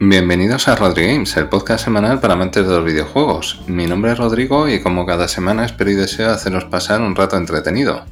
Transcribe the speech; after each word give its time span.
Bienvenidos 0.00 0.66
a 0.66 0.74
Rodri 0.74 1.06
Games, 1.06 1.36
el 1.36 1.48
podcast 1.48 1.84
semanal 1.84 2.18
para 2.18 2.34
amantes 2.34 2.66
de 2.66 2.74
los 2.74 2.84
videojuegos. 2.84 3.62
Mi 3.68 3.86
nombre 3.86 4.10
es 4.10 4.18
Rodrigo 4.18 4.68
y 4.68 4.82
como 4.82 5.06
cada 5.06 5.28
semana 5.28 5.64
espero 5.64 5.92
y 5.92 5.94
deseo 5.94 6.30
haceros 6.30 6.64
pasar 6.64 7.00
un 7.00 7.14
rato 7.14 7.36
entretenido. 7.36 8.04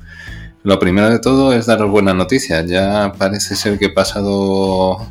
Lo 0.63 0.79
primero 0.79 1.11
de 1.11 1.19
todo 1.19 1.53
es 1.53 1.67
daros 1.67 1.91
buenas 1.91 2.15
noticias. 2.15 2.67
Ya 2.67 3.13
parece 3.19 3.57
ser 3.57 3.81
que 3.81 3.87
he 3.87 3.91
pasado 3.91 5.09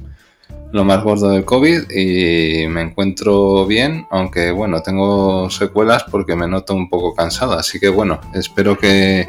lo 0.72 0.86
más 0.86 1.04
gordo 1.04 1.32
del 1.32 1.44
COVID 1.44 1.92
y 1.92 2.68
me 2.68 2.84
encuentro 2.84 3.66
bien, 3.68 4.08
aunque 4.10 4.52
bueno, 4.52 4.82
tengo 4.82 5.50
secuelas 5.50 6.06
porque 6.10 6.38
me 6.38 6.48
noto 6.48 6.74
un 6.74 6.90
poco 6.90 7.14
cansado. 7.14 7.52
Así 7.52 7.82
que 7.82 7.90
bueno, 7.90 8.22
espero 8.34 8.78
que 8.78 9.28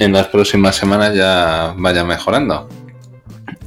en 0.00 0.12
las 0.12 0.26
próximas 0.26 0.74
semanas 0.74 1.14
ya 1.14 1.72
vaya 1.78 2.02
mejorando. 2.02 2.68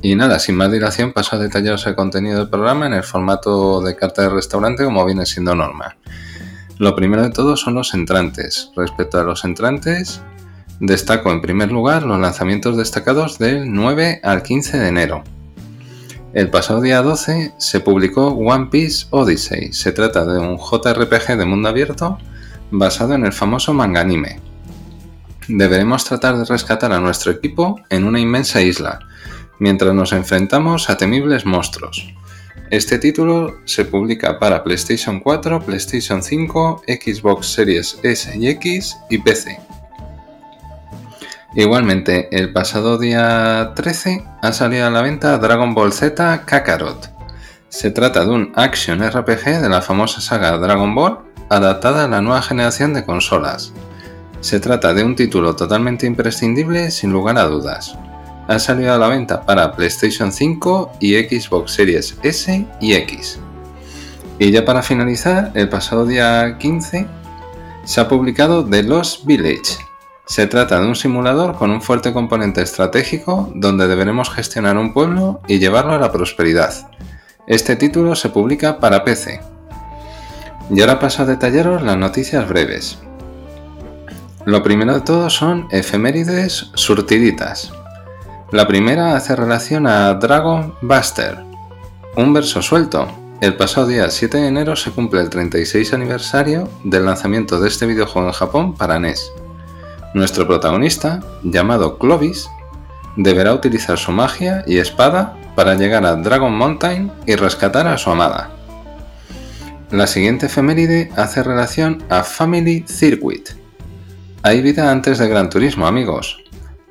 Y 0.02 0.16
nada, 0.16 0.40
sin 0.40 0.56
más 0.56 0.72
dilación, 0.72 1.14
paso 1.14 1.36
a 1.36 1.40
detallaros 1.40 1.86
el 1.88 1.96
contenido 1.96 2.40
del 2.40 2.50
programa 2.50 2.88
en 2.88 2.94
el 2.94 3.04
formato 3.04 3.82
de 3.82 3.96
carta 3.96 4.24
de 4.24 4.30
restaurante 4.30 4.84
como 4.84 5.06
viene 5.06 5.26
siendo 5.26 5.56
normal. 5.56 5.96
Lo 6.78 6.96
primero 6.96 7.24
de 7.24 7.30
todo 7.30 7.58
son 7.58 7.76
los 7.76 7.94
entrantes. 7.94 8.72
Respecto 8.76 9.20
a 9.20 9.24
los 9.24 9.46
entrantes, 9.46 10.22
destaco 10.80 11.32
en 11.32 11.42
primer 11.42 11.72
lugar 11.72 12.04
los 12.04 12.20
lanzamientos 12.20 12.76
destacados 12.76 13.38
del 13.38 13.72
9 13.72 14.22
al 14.24 14.42
15 14.42 14.80
de 14.80 14.88
enero. 14.88 15.24
El 16.34 16.50
pasado 16.50 16.82
día 16.82 17.02
12 17.02 17.54
se 17.58 17.80
publicó 17.82 18.30
One 18.30 18.70
Piece 18.72 19.06
Odyssey. 19.10 19.74
Se 19.74 19.92
trata 19.92 20.26
de 20.26 20.40
un 20.40 20.58
JRPG 20.58 21.38
de 21.38 21.46
mundo 21.46 21.70
abierto 21.70 22.18
basado 22.72 23.14
en 23.14 23.26
el 23.26 23.34
famoso 23.34 23.74
manga 23.74 24.02
anime. 24.02 24.40
Deberemos 25.48 26.06
tratar 26.06 26.38
de 26.38 26.46
rescatar 26.46 26.94
a 26.94 27.00
nuestro 27.00 27.32
equipo 27.32 27.82
en 27.90 28.06
una 28.06 28.20
inmensa 28.20 28.62
isla, 28.62 29.00
mientras 29.62 29.94
nos 29.94 30.12
enfrentamos 30.12 30.90
a 30.90 30.98
temibles 30.98 31.46
monstruos. 31.46 32.12
Este 32.72 32.98
título 32.98 33.60
se 33.66 33.86
publica 33.86 34.40
para 34.40 34.64
PlayStation 34.64 35.20
4, 35.20 35.62
PlayStation 35.62 36.24
5, 36.24 36.82
Xbox 36.88 37.54
Series 37.54 38.00
S 38.02 38.36
y 38.36 38.48
X 38.48 38.98
y 39.12 39.20
PC. 39.20 39.60
Igualmente, 41.54 42.28
el 42.36 42.52
pasado 42.52 42.98
día 42.98 43.74
13 43.76 44.24
ha 44.42 44.52
salido 44.52 44.88
a 44.88 44.90
la 44.90 45.04
venta 45.04 45.38
Dragon 45.38 45.76
Ball 45.76 45.94
Z 45.94 46.44
Kakarot. 46.44 47.12
Se 47.70 47.92
trata 47.92 48.26
de 48.26 48.32
un 48.32 48.54
action 48.56 49.08
RPG 49.08 49.62
de 49.62 49.70
la 49.70 49.84
famosa 49.84 50.22
saga 50.22 50.58
Dragon 50.58 50.96
Ball 50.96 51.20
adaptada 51.50 52.06
a 52.06 52.08
la 52.08 52.22
nueva 52.22 52.42
generación 52.42 52.96
de 52.96 53.06
consolas. 53.06 53.74
Se 54.40 54.60
trata 54.60 54.96
de 54.96 55.04
un 55.04 55.16
título 55.16 55.56
totalmente 55.56 56.08
imprescindible 56.08 56.90
sin 56.90 57.12
lugar 57.12 57.38
a 57.38 57.44
dudas 57.44 57.96
ha 58.48 58.60
salido 58.60 58.94
a 58.94 58.98
la 58.98 59.08
venta 59.08 59.42
para 59.42 59.72
PlayStation 59.76 60.32
5 60.32 60.94
y 61.00 61.16
Xbox 61.16 61.74
Series 61.74 62.18
S 62.24 62.66
y 62.80 62.94
X. 62.94 63.40
Y 64.40 64.52
ya 64.52 64.66
para 64.66 64.82
finalizar, 64.82 65.52
el 65.54 65.70
pasado 65.70 66.06
día 66.06 66.58
15 66.58 67.08
se 67.84 68.02
ha 68.02 68.08
publicado 68.08 68.66
The 68.66 68.84
Lost 68.84 69.26
Village. 69.26 69.78
Se 70.26 70.48
trata 70.48 70.80
de 70.80 70.88
un 70.88 70.96
simulador 70.96 71.56
con 71.58 71.72
un 71.72 71.82
fuerte 71.82 72.14
componente 72.14 72.62
estratégico 72.62 73.52
donde 73.54 73.88
deberemos 73.88 74.30
gestionar 74.30 74.78
un 74.78 74.94
pueblo 74.94 75.42
y 75.48 75.60
llevarlo 75.60 75.94
a 75.94 76.00
la 76.00 76.12
prosperidad. 76.12 76.90
Este 77.48 77.76
título 77.76 78.16
se 78.16 78.30
publica 78.30 78.80
para 78.80 79.04
PC. 79.04 79.42
Y 80.70 80.80
ahora 80.82 81.00
paso 81.00 81.24
a 81.24 81.26
detallaros 81.26 81.82
las 81.82 81.98
noticias 81.98 82.48
breves. 82.48 83.00
Lo 84.46 84.64
primero 84.64 84.94
de 84.94 85.02
todo 85.02 85.30
son 85.30 85.68
efemérides 85.72 86.72
surtiditas. 86.76 87.74
La 88.52 88.68
primera 88.68 89.16
hace 89.16 89.34
relación 89.34 89.88
a 89.88 90.14
Dragon 90.16 90.76
Buster, 90.82 91.38
un 92.18 92.34
verso 92.34 92.62
suelto. 92.62 93.08
El 93.40 93.56
pasado 93.56 93.88
día 93.88 94.10
7 94.10 94.40
de 94.40 94.48
enero 94.50 94.76
se 94.76 94.92
cumple 94.92 95.22
el 95.22 95.30
36 95.30 95.94
aniversario 95.94 96.68
del 96.84 97.06
lanzamiento 97.06 97.62
de 97.62 97.70
este 97.70 97.86
videojuego 97.86 98.28
en 98.28 98.34
Japón 98.34 98.76
para 98.76 99.00
NES. 99.00 99.32
Nuestro 100.14 100.46
protagonista, 100.48 101.22
llamado 101.44 101.98
Clovis, 101.98 102.50
deberá 103.16 103.54
utilizar 103.54 103.98
su 103.98 104.12
magia 104.12 104.66
y 104.68 104.80
espada 104.80 105.38
para 105.56 105.76
llegar 105.76 106.06
a 106.06 106.18
Dragon 106.18 106.54
Mountain 106.54 107.10
y 107.26 107.36
rescatar 107.36 107.88
a 107.88 107.98
su 107.98 108.10
amada. 108.10 108.52
La 109.92 110.08
siguiente 110.08 110.48
efeméride 110.48 111.10
hace 111.16 111.42
relación 111.42 112.04
a 112.10 112.24
Family 112.24 112.84
Circuit. 112.86 113.52
Hay 114.44 114.62
vida 114.62 114.92
antes 114.92 115.20
de 115.20 115.30
Gran 115.30 115.50
Turismo, 115.50 115.88
amigos. 115.88 116.42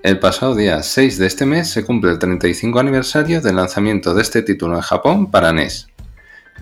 El 0.03 0.19
pasado 0.19 0.55
día 0.55 0.83
6 0.83 1.19
de 1.19 1.27
este 1.27 1.45
mes 1.45 1.69
se 1.69 1.85
cumple 1.85 2.11
el 2.11 2.19
35 2.19 2.81
aniversario 2.81 3.43
del 3.43 3.57
lanzamiento 3.57 4.15
de 4.15 4.23
este 4.23 4.41
título 4.41 4.77
en 4.77 4.81
Japón 4.81 5.31
para 5.31 5.53
NES. 5.53 5.89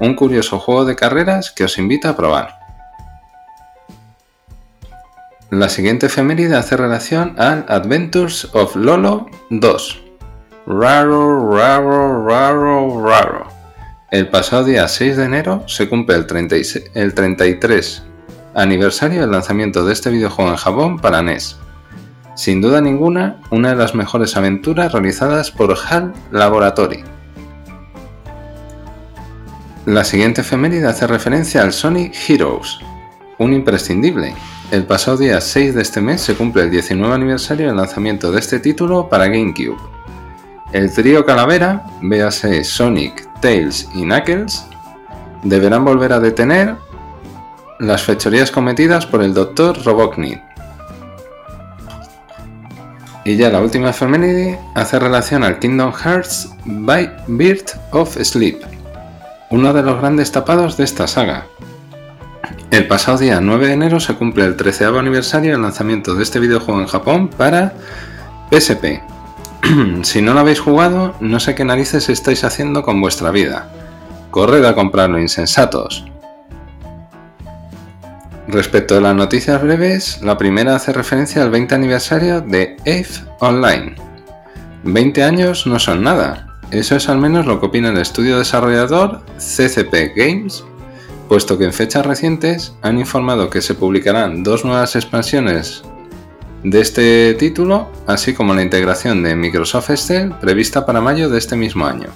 Un 0.01 0.17
curioso 0.17 0.59
juego 0.59 0.85
de 0.85 0.97
carreras 0.97 1.53
que 1.53 1.63
os 1.63 1.79
invito 1.79 2.09
a 2.09 2.17
probar. 2.17 2.59
La 5.51 5.69
siguiente 5.69 6.07
efeméride 6.07 6.57
hace 6.57 6.77
relación 6.77 7.37
al 7.39 7.65
Adventures 7.69 8.49
of 8.55 8.75
Lolo 8.75 9.31
2. 9.51 10.03
Raro, 10.67 11.57
raro, 11.57 12.27
raro, 12.27 13.07
raro. 13.07 13.47
El 14.11 14.29
pasado 14.31 14.65
día 14.65 14.89
6 14.89 15.17
de 15.17 15.25
enero 15.25 15.63
se 15.69 15.89
cumple 15.89 16.17
el, 16.17 16.27
el 16.95 17.15
33 17.15 18.03
aniversario 18.55 19.21
del 19.21 19.31
lanzamiento 19.31 19.85
de 19.85 19.93
este 19.93 20.11
videojuego 20.11 20.51
en 20.51 20.57
Japón 20.57 20.99
para 20.99 21.23
NES. 21.23 21.57
Sin 22.39 22.61
duda 22.61 22.81
ninguna, 22.81 23.41
una 23.51 23.71
de 23.71 23.75
las 23.75 23.97
mejores 23.97 24.37
aventuras 24.37 24.93
realizadas 24.93 25.51
por 25.51 25.77
HAL 25.77 26.13
Laboratory. 26.31 27.03
La 29.87 30.05
siguiente 30.05 30.43
efeméride 30.43 30.87
hace 30.87 31.09
referencia 31.09 31.63
al 31.63 31.73
Sonic 31.73 32.15
Heroes, 32.29 32.79
un 33.39 33.53
imprescindible. 33.55 34.37
El 34.71 34.87
pasado 34.87 35.17
día 35.17 35.41
6 35.41 35.75
de 35.75 35.83
este 35.83 36.01
mes 36.01 36.21
se 36.21 36.37
cumple 36.37 36.63
el 36.63 36.71
19 36.71 37.13
aniversario 37.13 37.67
del 37.67 37.77
lanzamiento 37.77 38.31
de 38.31 38.39
este 38.39 38.61
título 38.61 39.09
para 39.09 39.27
GameCube. 39.27 39.77
El 40.73 40.93
trío 40.93 41.27
Calavera, 41.27 41.87
véase 42.03 42.63
Sonic, 42.63 43.29
Tails 43.41 43.89
y 43.97 44.03
Knuckles, 44.03 44.65
deberán 45.43 45.85
volver 45.85 46.13
a 46.13 46.21
detener 46.21 46.77
las 47.81 48.05
fechorías 48.05 48.53
cometidas 48.53 49.07
por 49.07 49.25
el 49.25 49.35
Dr. 49.35 49.83
Robotnik 49.85 50.48
y 53.29 53.37
ya 53.37 53.51
la 53.51 53.61
última 53.61 53.91
efeméride 53.91 54.59
hace 54.75 54.99
relación 54.99 55.45
al 55.45 55.59
Kingdom 55.59 55.93
Hearts 55.93 56.49
by 56.65 57.11
Bird 57.27 57.67
of 57.91 58.17
Sleep, 58.17 58.63
uno 59.51 59.75
de 59.75 59.83
los 59.83 59.99
grandes 59.99 60.33
tapados 60.33 60.79
de 60.79 60.85
esta 60.85 61.07
saga. 61.07 61.47
El 62.71 62.89
pasado 62.89 63.19
día 63.19 63.43
9 63.43 63.67
de 63.67 63.73
enero 63.75 64.01
se 64.01 64.15
cumple 64.15 64.47
el 64.47 64.57
13 64.57 64.87
aniversario 64.87 65.53
del 65.53 65.61
lanzamiento 65.61 66.15
de 66.15 66.23
este 66.23 66.41
videojuego 66.41 66.81
en 66.81 66.87
Japón 66.87 67.29
para 67.29 67.75
PSP. 68.51 69.03
si 70.05 70.23
no 70.23 70.33
lo 70.33 70.41
habéis 70.41 70.61
jugado, 70.61 71.15
no 71.21 71.39
sé 71.39 71.55
qué 71.55 71.67
narices 71.67 72.09
estáis 72.09 72.45
haciendo 72.45 72.83
con 72.83 72.99
vuestra 73.03 73.31
vida. 73.31 73.69
Corred 74.31 74.65
a 74.65 74.75
comprarlo, 74.75 75.19
insensatos. 75.19 76.07
Respecto 78.49 78.97
a 78.97 79.03
las 79.03 79.15
noticias 79.15 79.63
breves, 79.63 80.23
la 80.23 80.39
primera 80.39 80.75
hace 80.75 80.95
referencia 80.95 81.43
al 81.43 81.51
20 81.51 81.75
aniversario 81.75 82.41
de 82.41 82.79
EVE 82.87 83.07
Online. 83.41 83.95
20 84.85 85.23
años 85.23 85.67
no 85.67 85.79
son 85.79 86.03
nada, 86.03 86.59
eso 86.71 86.97
es 86.97 87.11
al 87.11 87.19
menos 87.19 87.45
lo 87.45 87.61
que 87.61 87.67
opina 87.67 87.91
el 87.91 87.99
estudio 87.99 88.39
desarrollador 88.39 89.21
CCP 89.37 90.17
Games, 90.17 90.65
puesto 91.29 91.59
que 91.59 91.67
en 91.67 91.75
fechas 91.75 92.07
recientes 92.07 92.73
han 92.81 92.99
informado 92.99 93.51
que 93.51 93.61
se 93.61 93.75
publicarán 93.75 94.43
dos 94.43 94.65
nuevas 94.65 94.97
expansiones 94.97 95.83
de 96.65 96.81
este 96.81 97.35
título, 97.35 97.91
así 98.07 98.33
como 98.33 98.55
la 98.55 98.63
integración 98.63 99.23
de 99.23 99.37
Microsoft 99.37 99.91
Excel 99.91 100.33
prevista 100.41 100.87
para 100.87 101.03
mayo 101.03 101.29
de 101.29 101.37
este 101.37 101.55
mismo 101.55 101.85
año. 101.85 102.09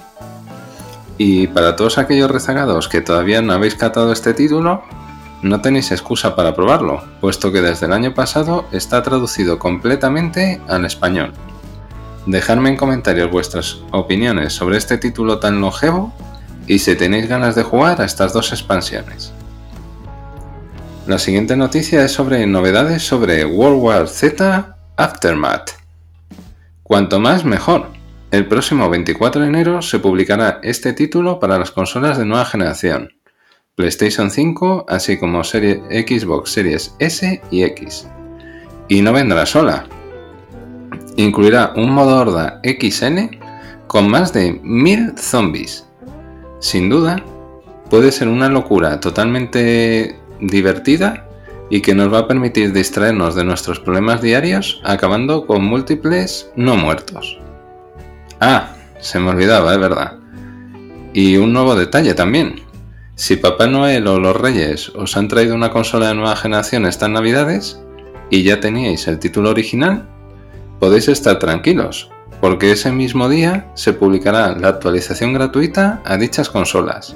Y 1.19 1.45
para 1.45 1.75
todos 1.75 1.99
aquellos 1.99 2.31
rezagados 2.31 2.87
que 2.87 3.01
todavía 3.01 3.43
no 3.43 3.53
habéis 3.53 3.75
catado 3.75 4.11
este 4.11 4.33
título, 4.33 4.83
no 5.43 5.61
tenéis 5.61 5.91
excusa 5.91 6.35
para 6.35 6.55
probarlo, 6.55 7.03
puesto 7.19 7.51
que 7.51 7.61
desde 7.61 7.85
el 7.85 7.93
año 7.93 8.13
pasado 8.13 8.65
está 8.71 9.03
traducido 9.03 9.59
completamente 9.59 10.61
al 10.67 10.85
español. 10.85 11.33
Dejadme 12.25 12.69
en 12.69 12.77
comentarios 12.77 13.29
vuestras 13.29 13.79
opiniones 13.91 14.53
sobre 14.53 14.77
este 14.77 14.97
título 14.97 15.39
tan 15.39 15.59
longevo 15.59 16.13
y 16.65 16.79
si 16.79 16.95
tenéis 16.95 17.27
ganas 17.27 17.55
de 17.55 17.63
jugar 17.63 18.01
a 18.01 18.05
estas 18.05 18.31
dos 18.31 18.53
expansiones. 18.53 19.33
La 21.05 21.19
siguiente 21.19 21.57
noticia 21.57 22.05
es 22.05 22.13
sobre 22.13 22.47
novedades 22.47 23.05
sobre 23.05 23.43
World 23.43 23.83
War 23.83 24.07
Z 24.07 24.77
Aftermath. 24.95 25.71
Cuanto 26.81 27.19
más 27.19 27.43
mejor. 27.43 27.89
El 28.31 28.47
próximo 28.47 28.89
24 28.89 29.41
de 29.41 29.47
enero 29.47 29.81
se 29.81 29.99
publicará 29.99 30.59
este 30.63 30.93
título 30.93 31.39
para 31.39 31.59
las 31.59 31.71
consolas 31.71 32.17
de 32.17 32.25
nueva 32.25 32.45
generación. 32.45 33.09
PlayStation 33.75 34.29
5, 34.29 34.85
así 34.87 35.17
como 35.17 35.43
Xbox 35.43 36.51
Series 36.51 36.95
S 36.99 37.41
y 37.49 37.63
X. 37.63 38.07
Y 38.87 39.01
no 39.01 39.11
vendrá 39.11 39.47
sola. 39.47 39.87
Incluirá 41.17 41.73
un 41.75 41.89
modo 41.89 42.21
horda 42.21 42.61
XN 42.63 43.39
con 43.87 44.09
más 44.09 44.31
de 44.31 44.59
1000 44.61 45.17
zombies. 45.17 45.87
Sin 46.59 46.87
duda, 46.87 47.23
puede 47.89 48.11
ser 48.11 48.27
una 48.27 48.47
locura 48.47 48.99
totalmente 48.99 50.19
divertida 50.39 51.27
y 51.71 51.81
que 51.81 51.95
nos 51.95 52.13
va 52.13 52.19
a 52.19 52.27
permitir 52.27 52.73
distraernos 52.73 53.33
de 53.33 53.43
nuestros 53.43 53.79
problemas 53.79 54.21
diarios 54.21 54.81
acabando 54.83 55.47
con 55.47 55.63
múltiples 55.65 56.51
no 56.55 56.75
muertos. 56.75 57.39
Ah, 58.39 58.75
se 58.99 59.19
me 59.19 59.31
olvidaba, 59.31 59.73
es 59.73 59.79
verdad. 59.79 60.19
Y 61.13 61.37
un 61.37 61.53
nuevo 61.53 61.75
detalle 61.75 62.13
también. 62.13 62.72
Si 63.15 63.35
Papá 63.35 63.67
Noel 63.67 64.07
o 64.07 64.19
los 64.19 64.35
Reyes 64.35 64.89
os 64.95 65.15
han 65.17 65.27
traído 65.27 65.53
una 65.53 65.69
consola 65.69 66.07
de 66.07 66.15
nueva 66.15 66.35
generación 66.35 66.87
estas 66.87 67.11
navidades 67.11 67.79
y 68.31 68.41
ya 68.41 68.59
teníais 68.59 69.07
el 69.07 69.19
título 69.19 69.51
original, 69.51 70.09
podéis 70.79 71.07
estar 71.07 71.37
tranquilos, 71.37 72.09
porque 72.41 72.71
ese 72.71 72.91
mismo 72.91 73.29
día 73.29 73.71
se 73.75 73.93
publicará 73.93 74.57
la 74.57 74.69
actualización 74.69 75.31
gratuita 75.33 76.01
a 76.05 76.17
dichas 76.17 76.49
consolas, 76.49 77.15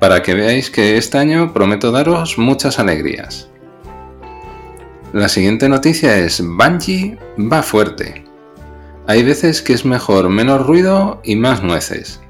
para 0.00 0.22
que 0.22 0.34
veáis 0.34 0.70
que 0.70 0.98
este 0.98 1.16
año 1.16 1.54
prometo 1.54 1.92
daros 1.92 2.36
muchas 2.36 2.78
alegrías. 2.78 3.48
La 5.14 5.30
siguiente 5.30 5.70
noticia 5.70 6.18
es 6.18 6.42
Bungie 6.44 7.18
va 7.38 7.62
fuerte. 7.62 8.22
Hay 9.06 9.22
veces 9.22 9.62
que 9.62 9.72
es 9.72 9.86
mejor 9.86 10.28
menos 10.28 10.66
ruido 10.66 11.22
y 11.24 11.36
más 11.36 11.62
nueces. 11.62 12.20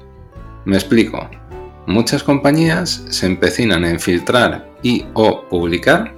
Me 0.63 0.77
explico. 0.77 1.29
Muchas 1.87 2.21
compañías 2.21 3.05
se 3.09 3.27
empecinan 3.27 3.85
en 3.85 4.01
filtrar 4.01 4.69
y 4.83 5.05
o 5.13 5.47
publicar 5.47 6.13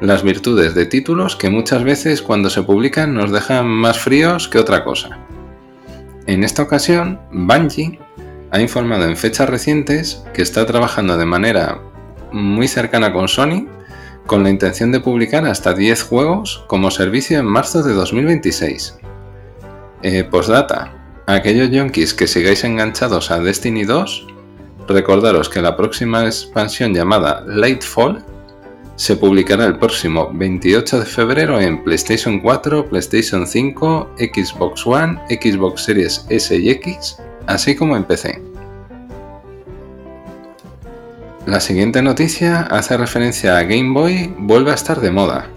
las 0.00 0.22
virtudes 0.22 0.76
de 0.76 0.86
títulos 0.86 1.34
que 1.34 1.50
muchas 1.50 1.82
veces 1.82 2.22
cuando 2.22 2.50
se 2.50 2.62
publican 2.62 3.14
nos 3.14 3.32
dejan 3.32 3.66
más 3.66 3.98
fríos 3.98 4.46
que 4.46 4.60
otra 4.60 4.84
cosa. 4.84 5.18
En 6.26 6.44
esta 6.44 6.62
ocasión, 6.62 7.20
Bungie 7.32 7.98
ha 8.52 8.60
informado 8.60 9.06
en 9.06 9.16
fechas 9.16 9.48
recientes 9.48 10.22
que 10.32 10.42
está 10.42 10.64
trabajando 10.66 11.18
de 11.18 11.26
manera 11.26 11.80
muy 12.30 12.68
cercana 12.68 13.12
con 13.12 13.26
Sony 13.26 13.66
con 14.24 14.44
la 14.44 14.50
intención 14.50 14.92
de 14.92 15.00
publicar 15.00 15.46
hasta 15.46 15.74
10 15.74 16.00
juegos 16.00 16.64
como 16.68 16.92
servicio 16.92 17.40
en 17.40 17.46
marzo 17.46 17.82
de 17.82 17.92
2026. 17.92 18.98
Eh, 20.02 20.22
postdata. 20.22 20.94
Aquellos 21.26 21.70
yonkis 21.70 22.14
que 22.14 22.28
sigáis 22.28 22.62
enganchados 22.62 23.32
a 23.32 23.40
Destiny 23.40 23.84
2, 23.84 24.37
recordaros 24.88 25.48
que 25.48 25.62
la 25.62 25.76
próxima 25.76 26.24
expansión 26.24 26.94
llamada 26.94 27.44
Lightfall 27.46 28.24
se 28.96 29.16
publicará 29.16 29.64
el 29.66 29.78
próximo 29.78 30.28
28 30.32 31.00
de 31.00 31.06
febrero 31.06 31.60
en 31.60 31.84
PlayStation 31.84 32.40
4, 32.40 32.88
PlayStation 32.88 33.46
5, 33.46 34.10
Xbox 34.18 34.86
One, 34.86 35.20
Xbox 35.28 35.84
Series 35.84 36.26
S 36.28 36.56
y 36.56 36.70
X, 36.70 37.16
así 37.46 37.76
como 37.76 37.96
en 37.96 38.02
PC. 38.02 38.42
La 41.46 41.60
siguiente 41.60 42.02
noticia 42.02 42.62
hace 42.62 42.96
referencia 42.96 43.56
a 43.56 43.62
Game 43.62 43.92
Boy 43.92 44.34
vuelve 44.36 44.72
a 44.72 44.74
estar 44.74 45.00
de 45.00 45.12
moda. 45.12 45.48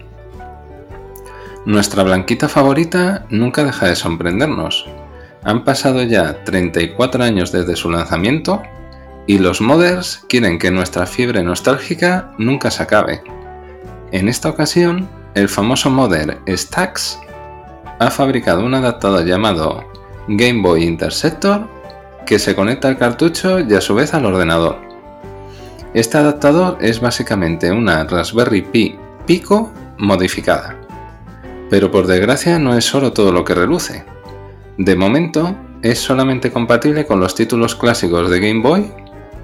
Nuestra 1.66 2.02
blanquita 2.02 2.48
favorita 2.48 3.26
nunca 3.28 3.64
deja 3.64 3.86
de 3.88 3.96
sorprendernos. 3.96 4.86
Han 5.42 5.64
pasado 5.64 6.02
ya 6.04 6.44
34 6.44 7.24
años 7.24 7.50
desde 7.50 7.74
su 7.76 7.90
lanzamiento 7.90 8.62
y 9.26 9.38
los 9.38 9.60
modders 9.60 10.24
quieren 10.28 10.58
que 10.58 10.70
nuestra 10.70 11.06
fiebre 11.06 11.42
nostálgica 11.42 12.32
nunca 12.38 12.70
se 12.70 12.82
acabe. 12.82 13.22
En 14.10 14.28
esta 14.28 14.48
ocasión, 14.48 15.08
el 15.34 15.48
famoso 15.48 15.90
modder 15.90 16.38
Stax 16.48 17.18
ha 17.98 18.10
fabricado 18.10 18.64
un 18.64 18.74
adaptador 18.74 19.24
llamado 19.24 19.84
Game 20.28 20.62
Boy 20.62 20.84
Interceptor 20.84 21.68
que 22.26 22.38
se 22.38 22.54
conecta 22.54 22.88
al 22.88 22.98
cartucho 22.98 23.60
y 23.60 23.74
a 23.74 23.80
su 23.80 23.94
vez 23.94 24.14
al 24.14 24.26
ordenador. 24.26 24.78
Este 25.94 26.18
adaptador 26.18 26.78
es 26.80 27.00
básicamente 27.00 27.70
una 27.70 28.04
Raspberry 28.04 28.62
Pi 28.62 28.96
Pico 29.26 29.72
modificada. 29.98 30.76
Pero 31.70 31.90
por 31.90 32.06
desgracia 32.06 32.58
no 32.58 32.76
es 32.76 32.84
solo 32.84 33.12
todo 33.12 33.32
lo 33.32 33.44
que 33.44 33.54
reluce. 33.54 34.04
De 34.78 34.96
momento, 34.96 35.54
es 35.82 35.98
solamente 35.98 36.50
compatible 36.50 37.06
con 37.06 37.20
los 37.20 37.34
títulos 37.34 37.74
clásicos 37.74 38.30
de 38.30 38.40
Game 38.40 38.62
Boy, 38.62 38.90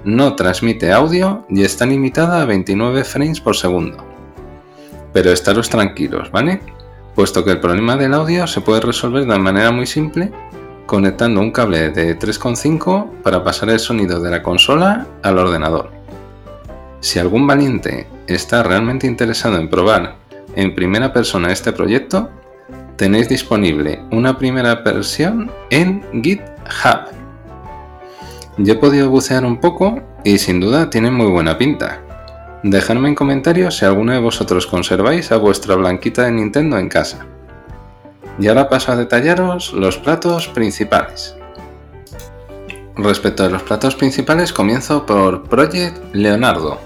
no 0.03 0.35
transmite 0.35 0.91
audio 0.91 1.45
y 1.49 1.63
está 1.63 1.85
limitada 1.85 2.41
a 2.41 2.45
29 2.45 3.03
frames 3.03 3.39
por 3.39 3.55
segundo. 3.55 3.97
Pero 5.13 5.31
estaros 5.31 5.69
tranquilos, 5.69 6.31
¿vale? 6.31 6.61
Puesto 7.15 7.43
que 7.43 7.51
el 7.51 7.59
problema 7.59 7.97
del 7.97 8.13
audio 8.13 8.47
se 8.47 8.61
puede 8.61 8.81
resolver 8.81 9.25
de 9.25 9.39
manera 9.39 9.71
muy 9.71 9.85
simple 9.85 10.31
conectando 10.89 11.39
un 11.39 11.51
cable 11.51 11.91
de 11.91 12.17
3.5 12.17 13.21
para 13.21 13.43
pasar 13.43 13.69
el 13.69 13.79
sonido 13.79 14.19
de 14.19 14.31
la 14.31 14.41
consola 14.41 15.05
al 15.21 15.37
ordenador. 15.37 15.91
Si 16.99 17.19
algún 17.19 17.45
valiente 17.45 18.07
está 18.25 18.63
realmente 18.63 19.05
interesado 19.05 19.57
en 19.57 19.69
probar 19.69 20.15
en 20.55 20.73
primera 20.73 21.13
persona 21.13 21.51
este 21.51 21.71
proyecto, 21.73 22.31
tenéis 22.95 23.29
disponible 23.29 24.01
una 24.09 24.37
primera 24.39 24.73
versión 24.75 25.51
en 25.69 26.03
GitHub. 26.23 27.18
Yo 28.61 28.73
he 28.73 28.77
podido 28.77 29.09
bucear 29.09 29.45
un 29.45 29.61
poco 29.61 30.01
y 30.25 30.37
sin 30.37 30.59
duda 30.59 30.89
tiene 30.89 31.09
muy 31.11 31.27
buena 31.27 31.57
pinta. 31.57 32.01
Dejadme 32.61 33.07
en 33.07 33.15
comentarios 33.15 33.77
si 33.77 33.85
alguno 33.85 34.11
de 34.11 34.19
vosotros 34.19 34.67
conserváis 34.67 35.31
a 35.31 35.37
vuestra 35.37 35.75
blanquita 35.75 36.25
de 36.25 36.31
Nintendo 36.31 36.77
en 36.77 36.89
casa. 36.89 37.25
Y 38.37 38.49
ahora 38.49 38.67
paso 38.67 38.91
a 38.91 38.97
detallaros 38.97 39.71
los 39.71 39.97
platos 39.97 40.49
principales. 40.49 41.37
Respecto 42.97 43.45
a 43.45 43.49
los 43.49 43.63
platos 43.63 43.95
principales 43.95 44.51
comienzo 44.51 45.05
por 45.05 45.43
Project 45.43 46.13
Leonardo. 46.13 46.79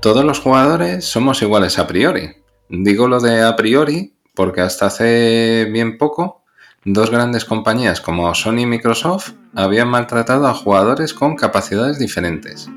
Todos 0.00 0.24
los 0.24 0.40
jugadores 0.40 1.04
somos 1.04 1.42
iguales 1.42 1.78
a 1.78 1.86
priori, 1.86 2.40
Digo 2.70 3.08
lo 3.08 3.18
de 3.18 3.42
a 3.42 3.56
priori 3.56 4.14
porque 4.32 4.60
hasta 4.60 4.86
hace 4.86 5.68
bien 5.72 5.98
poco 5.98 6.39
dos 6.84 7.10
grandes 7.10 7.44
compañías 7.44 8.00
como 8.00 8.34
Sony 8.34 8.60
y 8.60 8.66
Microsoft 8.66 9.32
habían 9.54 9.88
maltratado 9.88 10.46
a 10.46 10.54
jugadores 10.54 11.12
con 11.12 11.36
capacidades 11.36 11.98
diferentes. 11.98 12.70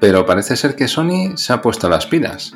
Pero 0.00 0.24
parece 0.24 0.56
ser 0.56 0.74
que 0.76 0.88
Sony 0.88 1.36
se 1.36 1.52
ha 1.52 1.60
puesto 1.60 1.90
las 1.90 2.06
pilas. 2.06 2.54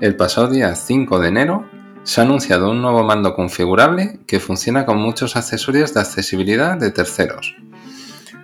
El 0.00 0.14
pasado 0.14 0.48
día 0.48 0.76
5 0.76 1.18
de 1.18 1.28
enero 1.28 1.68
se 2.04 2.20
ha 2.20 2.24
anunciado 2.24 2.70
un 2.70 2.82
nuevo 2.82 3.02
mando 3.02 3.34
configurable 3.34 4.20
que 4.28 4.38
funciona 4.38 4.86
con 4.86 4.98
muchos 4.98 5.34
accesorios 5.34 5.92
de 5.92 6.00
accesibilidad 6.00 6.76
de 6.76 6.92
terceros. 6.92 7.56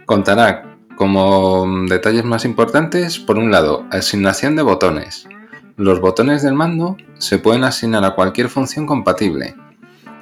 Contará 0.05 0.77
como 0.97 1.67
detalles 1.89 2.25
más 2.25 2.45
importantes, 2.45 3.21
por 3.21 3.39
un 3.39 3.53
lado, 3.53 3.87
asignación 3.91 4.57
de 4.57 4.63
botones, 4.63 5.29
los 5.77 6.01
botones 6.01 6.43
del 6.43 6.55
mando 6.55 6.97
se 7.19 7.39
pueden 7.39 7.65
asignar 7.65 8.05
a 8.05 8.15
cualquier 8.15 8.49
función 8.49 8.85
compatible 8.85 9.55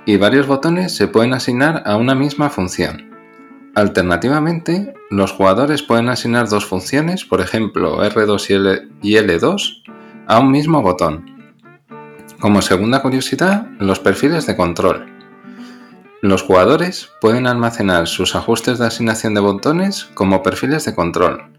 y 0.06 0.16
varios 0.16 0.46
botones 0.46 0.96
se 0.96 1.08
pueden 1.08 1.34
asignar 1.34 1.82
a 1.86 1.96
una 1.96 2.14
misma 2.14 2.50
función. 2.50 3.10
Alternativamente, 3.74 4.94
los 5.10 5.32
jugadores 5.32 5.82
pueden 5.82 6.08
asignar 6.08 6.48
dos 6.48 6.64
funciones, 6.64 7.24
por 7.24 7.40
ejemplo 7.40 8.02
R2 8.02 8.88
y 9.02 9.14
L2, 9.14 9.82
a 10.26 10.40
un 10.40 10.50
mismo 10.50 10.82
botón. 10.82 11.54
Como 12.40 12.62
segunda 12.62 13.02
curiosidad, 13.02 13.66
los 13.78 14.00
perfiles 14.00 14.46
de 14.46 14.56
control. 14.56 15.06
Los 16.22 16.42
jugadores 16.42 17.10
pueden 17.20 17.46
almacenar 17.46 18.06
sus 18.06 18.34
ajustes 18.34 18.78
de 18.78 18.86
asignación 18.86 19.34
de 19.34 19.40
botones 19.40 20.10
como 20.14 20.42
perfiles 20.42 20.84
de 20.84 20.94
control, 20.94 21.50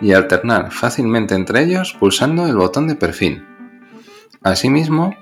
y 0.00 0.12
alternar 0.12 0.72
fácilmente 0.72 1.34
entre 1.34 1.62
ellos 1.62 1.94
pulsando 1.98 2.46
el 2.46 2.56
botón 2.56 2.88
de 2.88 2.96
perfil. 2.96 3.44
Asimismo, 4.42 5.14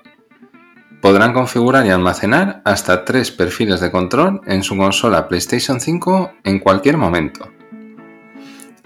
podrán 1.00 1.32
configurar 1.32 1.86
y 1.86 1.90
almacenar 1.90 2.62
hasta 2.64 3.04
tres 3.04 3.30
perfiles 3.30 3.80
de 3.80 3.90
control 3.90 4.40
en 4.46 4.62
su 4.62 4.76
consola 4.76 5.28
PlayStation 5.28 5.80
5 5.80 6.32
en 6.44 6.58
cualquier 6.58 6.96
momento. 6.96 7.48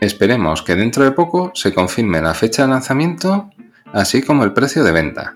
Esperemos 0.01 0.63
que 0.63 0.75
dentro 0.75 1.05
de 1.05 1.13
poco 1.13 1.53
se 1.55 1.73
confirme 1.73 2.21
la 2.21 2.35
fecha 2.35 2.63
de 2.63 2.69
lanzamiento, 2.69 3.51
así 3.93 4.23
como 4.23 4.45
el 4.45 4.53
precio 4.53 4.83
de 4.83 4.93
venta. 4.93 5.35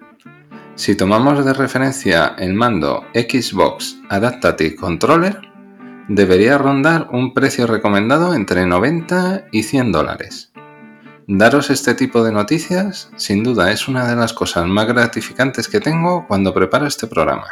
Si 0.75 0.95
tomamos 0.95 1.45
de 1.45 1.55
referencia 1.55 2.35
el 2.37 2.53
mando 2.53 3.05
Xbox 3.15 3.99
Adaptative 4.11 4.77
Controller, 4.77 5.41
debería 6.09 6.59
rondar 6.59 7.09
un 7.13 7.33
precio 7.33 7.67
recomendado 7.67 8.35
entre 8.35 8.67
90 8.67 9.47
y 9.53 9.63
100 9.63 9.93
dólares. 9.93 10.53
Daros 11.29 11.71
este 11.71 11.95
tipo 11.95 12.23
de 12.23 12.31
noticias 12.31 13.11
sin 13.17 13.43
duda 13.43 13.73
es 13.73 13.89
una 13.89 14.07
de 14.07 14.15
las 14.15 14.33
cosas 14.33 14.69
más 14.69 14.87
gratificantes 14.87 15.67
que 15.67 15.81
tengo 15.81 16.25
cuando 16.29 16.55
preparo 16.55 16.87
este 16.87 17.09
programa. 17.09 17.47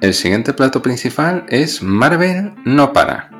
El 0.00 0.14
siguiente 0.14 0.52
plato 0.52 0.82
principal 0.82 1.46
es 1.48 1.82
Marvel 1.82 2.54
no 2.64 2.92
para. 2.92 3.30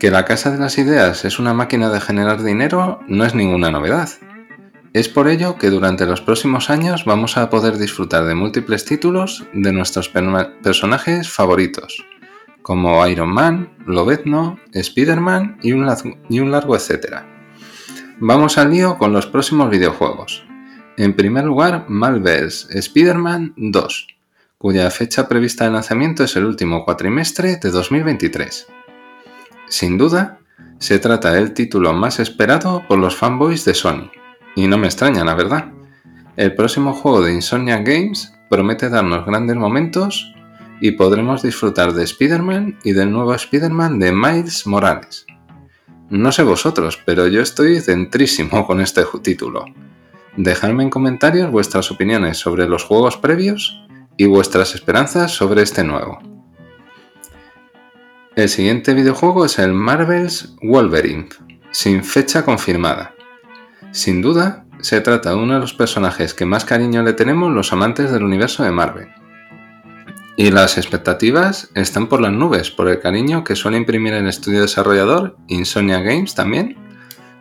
Que 0.00 0.10
la 0.10 0.24
Casa 0.24 0.50
de 0.50 0.58
las 0.58 0.76
Ideas 0.76 1.24
es 1.24 1.38
una 1.38 1.54
máquina 1.54 1.88
de 1.88 2.00
generar 2.00 2.42
dinero 2.42 2.98
no 3.06 3.24
es 3.24 3.36
ninguna 3.36 3.70
novedad. 3.70 4.08
Es 4.92 5.08
por 5.08 5.28
ello 5.28 5.56
que 5.56 5.70
durante 5.70 6.04
los 6.04 6.20
próximos 6.20 6.68
años 6.68 7.04
vamos 7.04 7.36
a 7.36 7.48
poder 7.48 7.78
disfrutar 7.78 8.24
de 8.24 8.34
múltiples 8.34 8.84
títulos 8.84 9.46
de 9.52 9.72
nuestros 9.72 10.08
personajes 10.08 11.30
favoritos, 11.30 12.04
como 12.60 13.06
Iron 13.06 13.32
Man, 13.32 13.72
Lobezno, 13.86 14.58
Spider-Man 14.72 15.58
y, 15.62 15.70
y 15.70 16.40
un 16.40 16.50
largo 16.50 16.74
etcétera. 16.74 17.32
Vamos 18.24 18.56
al 18.56 18.70
lío 18.70 18.98
con 18.98 19.12
los 19.12 19.26
próximos 19.26 19.68
videojuegos. 19.68 20.44
En 20.96 21.16
primer 21.16 21.42
lugar, 21.42 21.86
Marvel's 21.88 22.68
Spider-Man 22.70 23.54
2, 23.56 24.06
cuya 24.58 24.88
fecha 24.92 25.26
prevista 25.26 25.64
de 25.64 25.72
lanzamiento 25.72 26.22
es 26.22 26.36
el 26.36 26.44
último 26.44 26.84
cuatrimestre 26.84 27.56
de 27.56 27.70
2023. 27.72 28.68
Sin 29.66 29.98
duda, 29.98 30.38
se 30.78 31.00
trata 31.00 31.32
del 31.32 31.52
título 31.52 31.94
más 31.94 32.20
esperado 32.20 32.84
por 32.86 33.00
los 33.00 33.16
fanboys 33.16 33.64
de 33.64 33.74
Sony, 33.74 34.08
y 34.54 34.68
no 34.68 34.78
me 34.78 34.86
extraña, 34.86 35.24
la 35.24 35.34
verdad. 35.34 35.72
El 36.36 36.54
próximo 36.54 36.92
juego 36.92 37.22
de 37.22 37.32
Insomnia 37.32 37.78
Games 37.78 38.32
promete 38.48 38.88
darnos 38.88 39.26
grandes 39.26 39.56
momentos 39.56 40.32
y 40.80 40.92
podremos 40.92 41.42
disfrutar 41.42 41.92
de 41.92 42.04
Spider-Man 42.04 42.78
y 42.84 42.92
del 42.92 43.10
nuevo 43.10 43.34
Spider-Man 43.34 43.98
de 43.98 44.12
Miles 44.12 44.64
Morales. 44.64 45.26
No 46.12 46.30
sé 46.30 46.42
vosotros, 46.42 47.00
pero 47.06 47.26
yo 47.26 47.40
estoy 47.40 47.80
centrísimo 47.80 48.66
con 48.66 48.82
este 48.82 49.02
título. 49.22 49.64
Dejadme 50.36 50.82
en 50.82 50.90
comentarios 50.90 51.50
vuestras 51.50 51.90
opiniones 51.90 52.36
sobre 52.36 52.68
los 52.68 52.84
juegos 52.84 53.16
previos 53.16 53.82
y 54.18 54.26
vuestras 54.26 54.74
esperanzas 54.74 55.32
sobre 55.32 55.62
este 55.62 55.84
nuevo. 55.84 56.18
El 58.36 58.50
siguiente 58.50 58.92
videojuego 58.92 59.46
es 59.46 59.58
el 59.58 59.72
Marvel's 59.72 60.54
Wolverine, 60.60 61.30
sin 61.70 62.04
fecha 62.04 62.44
confirmada. 62.44 63.14
Sin 63.92 64.20
duda, 64.20 64.66
se 64.80 65.00
trata 65.00 65.30
de 65.30 65.36
uno 65.36 65.54
de 65.54 65.60
los 65.60 65.72
personajes 65.72 66.34
que 66.34 66.44
más 66.44 66.66
cariño 66.66 67.02
le 67.02 67.14
tenemos 67.14 67.50
los 67.50 67.72
amantes 67.72 68.12
del 68.12 68.24
universo 68.24 68.62
de 68.62 68.70
Marvel. 68.70 69.08
Y 70.36 70.50
las 70.50 70.78
expectativas 70.78 71.70
están 71.74 72.08
por 72.08 72.20
las 72.22 72.32
nubes, 72.32 72.70
por 72.70 72.88
el 72.88 73.00
cariño 73.00 73.44
que 73.44 73.54
suele 73.54 73.76
imprimir 73.76 74.14
el 74.14 74.26
estudio 74.26 74.62
desarrollador, 74.62 75.36
Insomnia 75.48 76.00
Games 76.00 76.34
también, 76.34 76.76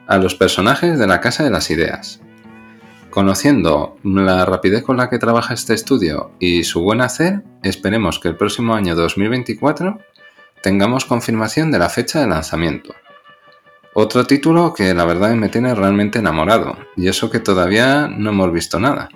a 0.08 0.18
los 0.18 0.36
personajes 0.36 1.00
de 1.00 1.08
la 1.08 1.22
Casa 1.22 1.46
de 1.46 1.52
las 1.52 1.72
Ideas. 1.72 2.20
Conociendo 3.10 3.98
la 4.04 4.46
rapidez 4.46 4.84
con 4.84 4.98
la 4.98 5.10
que 5.10 5.20
trabaja 5.20 5.54
este 5.54 5.74
estudio 5.74 6.32
y 6.40 6.66
su 6.66 6.82
buen 6.82 7.02
hacer, 7.02 7.44
esperemos 7.64 8.20
que 8.20 8.28
el 8.28 8.36
próximo 8.36 8.74
año 8.74 8.96
2024 8.96 9.98
tengamos 10.62 11.06
confirmación 11.06 11.72
de 11.72 11.80
la 11.80 11.90
fecha 11.90 12.20
de 12.20 12.28
lanzamiento. 12.28 12.94
Otro 13.94 14.26
título 14.26 14.74
que 14.74 14.94
la 14.94 15.06
verdad 15.06 15.34
me 15.36 15.50
tiene 15.50 15.76
realmente 15.76 16.20
enamorado, 16.20 16.78
y 16.96 17.08
eso 17.08 17.30
que 17.30 17.40
todavía 17.40 18.08
no 18.08 18.30
hemos 18.30 18.52
visto 18.54 18.80
nada. 18.80 19.10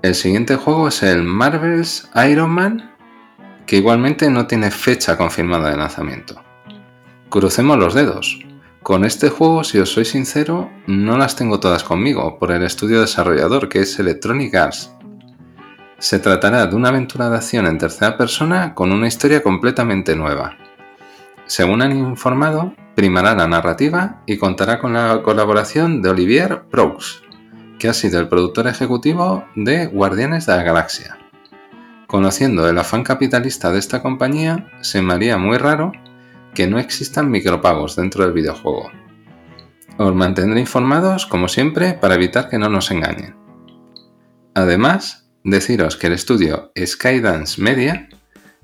El 0.00 0.14
siguiente 0.14 0.54
juego 0.54 0.88
es 0.88 1.02
el 1.02 1.24
Marvel's 1.24 2.08
Iron 2.30 2.50
Man, 2.50 2.94
que 3.66 3.78
igualmente 3.78 4.30
no 4.30 4.46
tiene 4.46 4.70
fecha 4.70 5.16
confirmada 5.16 5.70
de 5.70 5.76
lanzamiento. 5.76 6.40
Crucemos 7.28 7.76
los 7.78 7.94
dedos. 7.94 8.38
Con 8.84 9.04
este 9.04 9.28
juego, 9.28 9.64
si 9.64 9.78
os 9.80 9.90
soy 9.90 10.04
sincero, 10.04 10.70
no 10.86 11.18
las 11.18 11.34
tengo 11.34 11.58
todas 11.58 11.82
conmigo 11.82 12.38
por 12.38 12.52
el 12.52 12.62
estudio 12.62 13.00
desarrollador 13.00 13.68
que 13.68 13.80
es 13.80 13.98
Electronic 13.98 14.54
Arts. 14.54 14.94
Se 15.98 16.20
tratará 16.20 16.68
de 16.68 16.76
una 16.76 16.90
aventura 16.90 17.28
de 17.28 17.36
acción 17.36 17.66
en 17.66 17.78
tercera 17.78 18.16
persona 18.16 18.76
con 18.76 18.92
una 18.92 19.08
historia 19.08 19.42
completamente 19.42 20.14
nueva. 20.14 20.56
Según 21.46 21.82
han 21.82 21.96
informado, 21.96 22.72
primará 22.94 23.34
la 23.34 23.48
narrativa 23.48 24.22
y 24.26 24.38
contará 24.38 24.78
con 24.78 24.92
la 24.92 25.22
colaboración 25.24 26.02
de 26.02 26.10
Olivier 26.10 26.62
Proux, 26.70 27.22
que 27.78 27.88
ha 27.88 27.94
sido 27.94 28.20
el 28.20 28.28
productor 28.28 28.66
ejecutivo 28.66 29.44
de 29.54 29.86
Guardianes 29.86 30.46
de 30.46 30.56
la 30.56 30.62
Galaxia. 30.62 31.18
Conociendo 32.06 32.68
el 32.68 32.78
afán 32.78 33.04
capitalista 33.04 33.70
de 33.70 33.78
esta 33.78 34.02
compañía, 34.02 34.70
se 34.80 35.02
me 35.02 35.14
haría 35.14 35.36
muy 35.36 35.58
raro 35.58 35.92
que 36.54 36.66
no 36.66 36.78
existan 36.78 37.30
micropagos 37.30 37.96
dentro 37.96 38.24
del 38.24 38.32
videojuego. 38.32 38.90
Os 39.98 40.14
mantendré 40.14 40.60
informados, 40.60 41.26
como 41.26 41.48
siempre, 41.48 41.94
para 41.94 42.14
evitar 42.14 42.48
que 42.48 42.58
no 42.58 42.68
nos 42.68 42.90
engañen. 42.90 43.36
Además, 44.54 45.28
deciros 45.44 45.96
que 45.96 46.06
el 46.06 46.14
estudio 46.14 46.72
Skydance 46.76 47.60
Media 47.60 48.08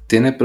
tiene, 0.07 0.37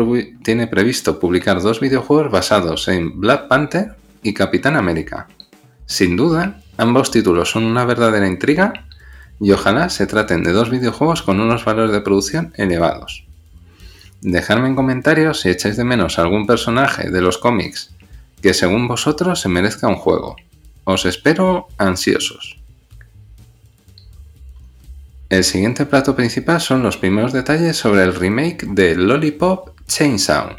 tiene 0.43 0.67
previsto 0.67 1.19
publicar 1.19 1.61
dos 1.61 1.79
videojuegos 1.79 2.31
basados 2.31 2.87
en 2.87 3.19
Black 3.19 3.47
Panther 3.47 3.95
y 4.23 4.33
Capitán 4.33 4.75
América. 4.75 5.27
Sin 5.85 6.15
duda, 6.15 6.61
Ambos 6.79 7.11
títulos 7.11 7.51
son 7.51 7.65
una 7.65 7.83
verdadera 7.83 8.25
intriga 8.25 8.85
y 9.41 9.51
ojalá 9.51 9.89
se 9.89 10.07
traten 10.07 10.45
de 10.45 10.53
dos 10.53 10.69
videojuegos 10.69 11.21
con 11.21 11.41
unos 11.41 11.65
valores 11.65 11.91
de 11.91 11.99
producción 11.99 12.53
elevados. 12.55 13.25
Dejadme 14.21 14.69
en 14.69 14.77
comentarios 14.77 15.41
si 15.41 15.49
echáis 15.49 15.75
de 15.75 15.83
menos 15.83 16.19
algún 16.19 16.47
personaje 16.47 17.09
de 17.09 17.19
los 17.19 17.37
cómics 17.37 17.93
que 18.41 18.53
según 18.53 18.87
vosotros 18.87 19.41
se 19.41 19.49
merezca 19.49 19.89
un 19.89 19.97
juego. 19.97 20.37
Os 20.85 21.03
espero 21.03 21.67
ansiosos. 21.77 22.61
El 25.27 25.43
siguiente 25.43 25.85
plato 25.85 26.15
principal 26.15 26.61
son 26.61 26.81
los 26.81 26.95
primeros 26.95 27.33
detalles 27.33 27.75
sobre 27.75 28.03
el 28.03 28.15
remake 28.15 28.65
de 28.65 28.95
Lollipop 28.95 29.71
Chainsaw. 29.85 30.55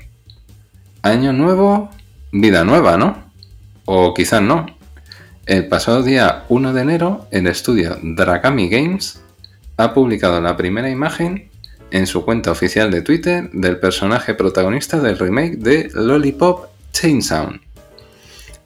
Año 1.01 1.33
nuevo, 1.33 1.89
vida 2.31 2.63
nueva, 2.63 2.99
¿no? 2.99 3.33
O 3.87 4.13
quizás 4.13 4.43
no. 4.43 4.80
El 5.51 5.67
pasado 5.67 6.05
día 6.05 6.45
1 6.49 6.73
de 6.73 6.81
enero, 6.81 7.27
el 7.33 7.49
estudio 7.49 7.99
Dragami 8.01 8.69
Games 8.69 9.21
ha 9.79 9.93
publicado 9.93 10.41
la 10.41 10.57
primera 10.57 10.89
imagen 10.89 11.51
en 11.91 12.07
su 12.07 12.25
cuenta 12.25 12.53
oficial 12.53 12.93
de 12.93 13.03
Twitter 13.03 13.51
del 13.51 13.81
personaje 13.81 14.35
protagonista 14.35 15.01
del 15.01 15.19
remake 15.19 15.57
de 15.57 15.91
Lollipop 15.93 16.67
Chainsaw. 16.93 17.51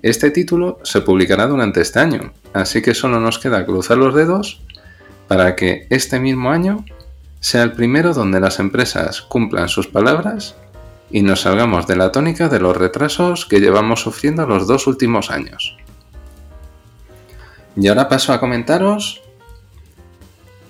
Este 0.02 0.30
título 0.30 0.78
se 0.82 1.00
publicará 1.00 1.46
durante 1.46 1.80
este 1.80 2.00
año, 2.00 2.34
así 2.52 2.82
que 2.82 2.92
solo 2.92 3.18
nos 3.18 3.38
queda 3.38 3.64
cruzar 3.64 3.96
los 3.96 4.14
dedos 4.14 4.60
para 5.26 5.56
que 5.56 5.86
este 5.88 6.20
mismo 6.20 6.50
año 6.50 6.84
sea 7.40 7.62
el 7.62 7.72
primero 7.72 8.12
donde 8.12 8.40
las 8.40 8.58
empresas 8.58 9.22
cumplan 9.22 9.70
sus 9.70 9.86
palabras 9.86 10.54
y 11.10 11.22
nos 11.22 11.40
salgamos 11.40 11.86
de 11.86 11.96
la 11.96 12.12
tónica 12.12 12.50
de 12.50 12.60
los 12.60 12.76
retrasos 12.76 13.46
que 13.46 13.60
llevamos 13.60 14.02
sufriendo 14.02 14.46
los 14.46 14.66
dos 14.66 14.86
últimos 14.86 15.30
años. 15.30 15.78
Y 17.76 17.88
ahora 17.88 18.08
paso 18.08 18.32
a 18.32 18.40
comentaros 18.40 19.22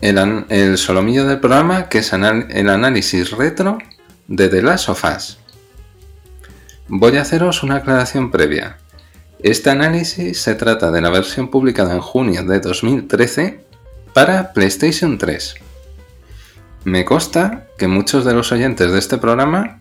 el, 0.00 0.78
solomillo 0.78 1.26
del 1.26 1.40
programa, 1.40 1.88
que 1.88 1.98
es 1.98 2.12
el 2.12 2.68
análisis 2.68 3.30
retro 3.30 3.78
de 4.28 4.48
The 4.48 4.62
Last 4.62 4.88
of 4.88 5.04
Us. 5.04 5.38
Voy 6.88 7.16
a 7.16 7.22
haceros 7.22 7.62
una 7.62 7.76
aclaración 7.76 8.30
previa. 8.30 8.78
Este 9.40 9.70
análisis 9.70 10.40
se 10.40 10.54
trata 10.54 10.90
de 10.90 11.00
la 11.00 11.10
versión 11.10 11.48
publicada 11.48 11.94
en 11.94 12.00
junio 12.00 12.44
de 12.44 12.60
2013 12.60 13.64
para 14.12 14.52
PlayStation 14.52 15.18
3. 15.18 15.54
Me 16.84 17.04
consta 17.04 17.66
que 17.78 17.88
muchos 17.88 18.24
de 18.24 18.34
los 18.34 18.52
oyentes 18.52 18.92
de 18.92 18.98
este 18.98 19.18
programa 19.18 19.80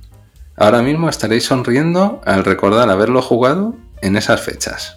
ahora 0.56 0.82
mismo 0.82 1.10
estaréis 1.10 1.46
sonriendo 1.46 2.22
al 2.26 2.46
recordar 2.46 2.90
haberlo 2.90 3.22
jugado 3.22 3.76
en 4.02 4.16
esas 4.16 4.42
fechas. 4.42 4.96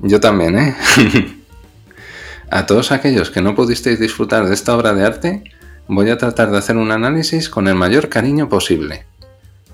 Yo 0.00 0.20
también, 0.20 0.58
¿eh? 0.58 0.76
a 2.50 2.66
todos 2.66 2.92
aquellos 2.92 3.30
que 3.30 3.42
no 3.42 3.54
pudisteis 3.54 3.98
disfrutar 3.98 4.46
de 4.46 4.54
esta 4.54 4.76
obra 4.76 4.94
de 4.94 5.04
arte, 5.04 5.44
voy 5.88 6.10
a 6.10 6.18
tratar 6.18 6.50
de 6.50 6.58
hacer 6.58 6.76
un 6.76 6.92
análisis 6.92 7.48
con 7.48 7.66
el 7.66 7.74
mayor 7.74 8.08
cariño 8.08 8.48
posible. 8.48 9.06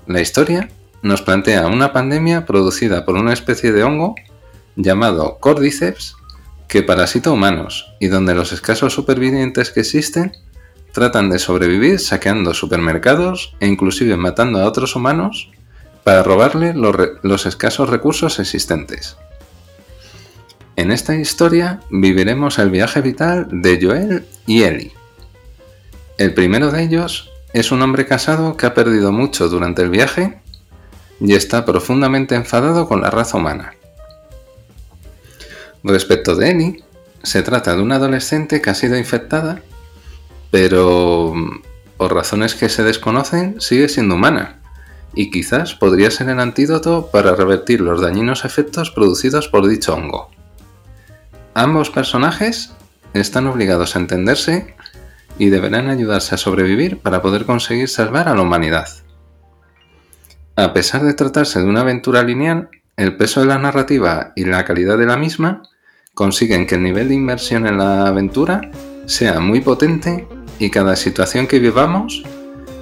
La 0.07 0.21
historia 0.21 0.69
nos 1.01 1.21
plantea 1.21 1.67
una 1.67 1.93
pandemia 1.93 2.45
producida 2.45 3.05
por 3.05 3.15
una 3.15 3.33
especie 3.33 3.71
de 3.71 3.83
hongo 3.83 4.15
llamado 4.75 5.37
Cordyceps 5.39 6.15
que 6.67 6.83
parasita 6.83 7.31
humanos 7.31 7.93
y 7.99 8.07
donde 8.07 8.33
los 8.33 8.51
escasos 8.51 8.93
supervivientes 8.93 9.71
que 9.71 9.81
existen 9.81 10.33
tratan 10.91 11.29
de 11.29 11.39
sobrevivir 11.39 11.99
saqueando 11.99 12.53
supermercados 12.53 13.55
e 13.59 13.67
inclusive 13.67 14.17
matando 14.17 14.59
a 14.59 14.65
otros 14.65 14.95
humanos 14.95 15.51
para 16.03 16.23
robarle 16.23 16.73
los 16.73 17.45
escasos 17.45 17.89
recursos 17.89 18.39
existentes. 18.39 19.17
En 20.77 20.91
esta 20.91 21.15
historia 21.15 21.79
viviremos 21.89 22.59
el 22.59 22.69
viaje 22.69 22.99
vital 23.01 23.47
de 23.49 23.79
Joel 23.81 24.25
y 24.45 24.63
Ellie. 24.63 24.91
El 26.17 26.33
primero 26.33 26.69
de 26.69 26.83
ellos 26.83 27.29
es 27.53 27.71
un 27.71 27.81
hombre 27.81 28.05
casado 28.05 28.57
que 28.57 28.65
ha 28.65 28.73
perdido 28.73 29.13
mucho 29.13 29.47
durante 29.47 29.81
el 29.83 29.89
viaje 29.89 30.41
y 31.21 31.33
está 31.33 31.63
profundamente 31.63 32.35
enfadado 32.35 32.89
con 32.89 33.01
la 33.01 33.09
raza 33.09 33.37
humana. 33.37 33.73
Respecto 35.83 36.35
de 36.35 36.51
Ellie, 36.51 36.83
se 37.23 37.41
trata 37.41 37.73
de 37.73 37.81
una 37.81 37.95
adolescente 37.95 38.61
que 38.61 38.69
ha 38.69 38.75
sido 38.75 38.97
infectada, 38.97 39.61
pero 40.51 41.33
por 41.95 42.13
razones 42.13 42.53
que 42.53 42.67
se 42.67 42.83
desconocen 42.83 43.61
sigue 43.61 43.87
siendo 43.87 44.15
humana 44.15 44.59
y 45.13 45.31
quizás 45.31 45.73
podría 45.73 46.11
ser 46.11 46.27
el 46.27 46.41
antídoto 46.41 47.09
para 47.11 47.33
revertir 47.33 47.79
los 47.79 48.01
dañinos 48.01 48.43
efectos 48.43 48.91
producidos 48.91 49.47
por 49.47 49.67
dicho 49.67 49.93
hongo. 49.93 50.34
Ambos 51.57 51.89
personajes 51.89 52.73
están 53.13 53.47
obligados 53.47 53.95
a 53.95 53.99
entenderse 53.99 54.75
y 55.39 55.49
deberán 55.49 55.89
ayudarse 55.89 56.35
a 56.35 56.37
sobrevivir 56.37 56.99
para 56.99 57.21
poder 57.21 57.45
conseguir 57.45 57.87
salvar 57.87 58.27
a 58.27 58.35
la 58.35 58.41
humanidad. 58.41 58.89
A 60.57 60.73
pesar 60.73 61.03
de 61.03 61.13
tratarse 61.13 61.59
de 61.59 61.65
una 61.65 61.79
aventura 61.79 62.23
lineal, 62.23 62.69
el 62.97 63.15
peso 63.15 63.39
de 63.39 63.45
la 63.45 63.57
narrativa 63.57 64.33
y 64.35 64.43
la 64.43 64.65
calidad 64.65 64.97
de 64.97 65.05
la 65.05 65.15
misma 65.15 65.63
consiguen 66.13 66.67
que 66.67 66.75
el 66.75 66.83
nivel 66.83 67.07
de 67.07 67.15
inmersión 67.15 67.65
en 67.67 67.77
la 67.77 68.05
aventura 68.05 68.69
sea 69.05 69.39
muy 69.39 69.61
potente 69.61 70.27
y 70.59 70.69
cada 70.71 70.97
situación 70.97 71.47
que 71.47 71.59
vivamos 71.59 72.23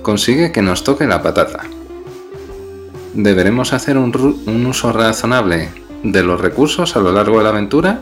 consigue 0.02 0.52
que 0.52 0.64
nos 0.64 0.84
toque 0.84 1.06
la 1.06 1.22
patata. 1.22 1.62
Deberemos 3.14 3.72
hacer 3.74 4.00
un, 4.00 4.66
uso 4.66 4.92
razonable 4.92 5.70
de 6.02 6.24
los 6.24 6.42
recursos 6.42 6.96
a 6.96 7.00
lo 7.00 7.12
largo 7.12 7.38
de 7.38 7.44
la 7.44 7.50
aventura, 7.50 8.00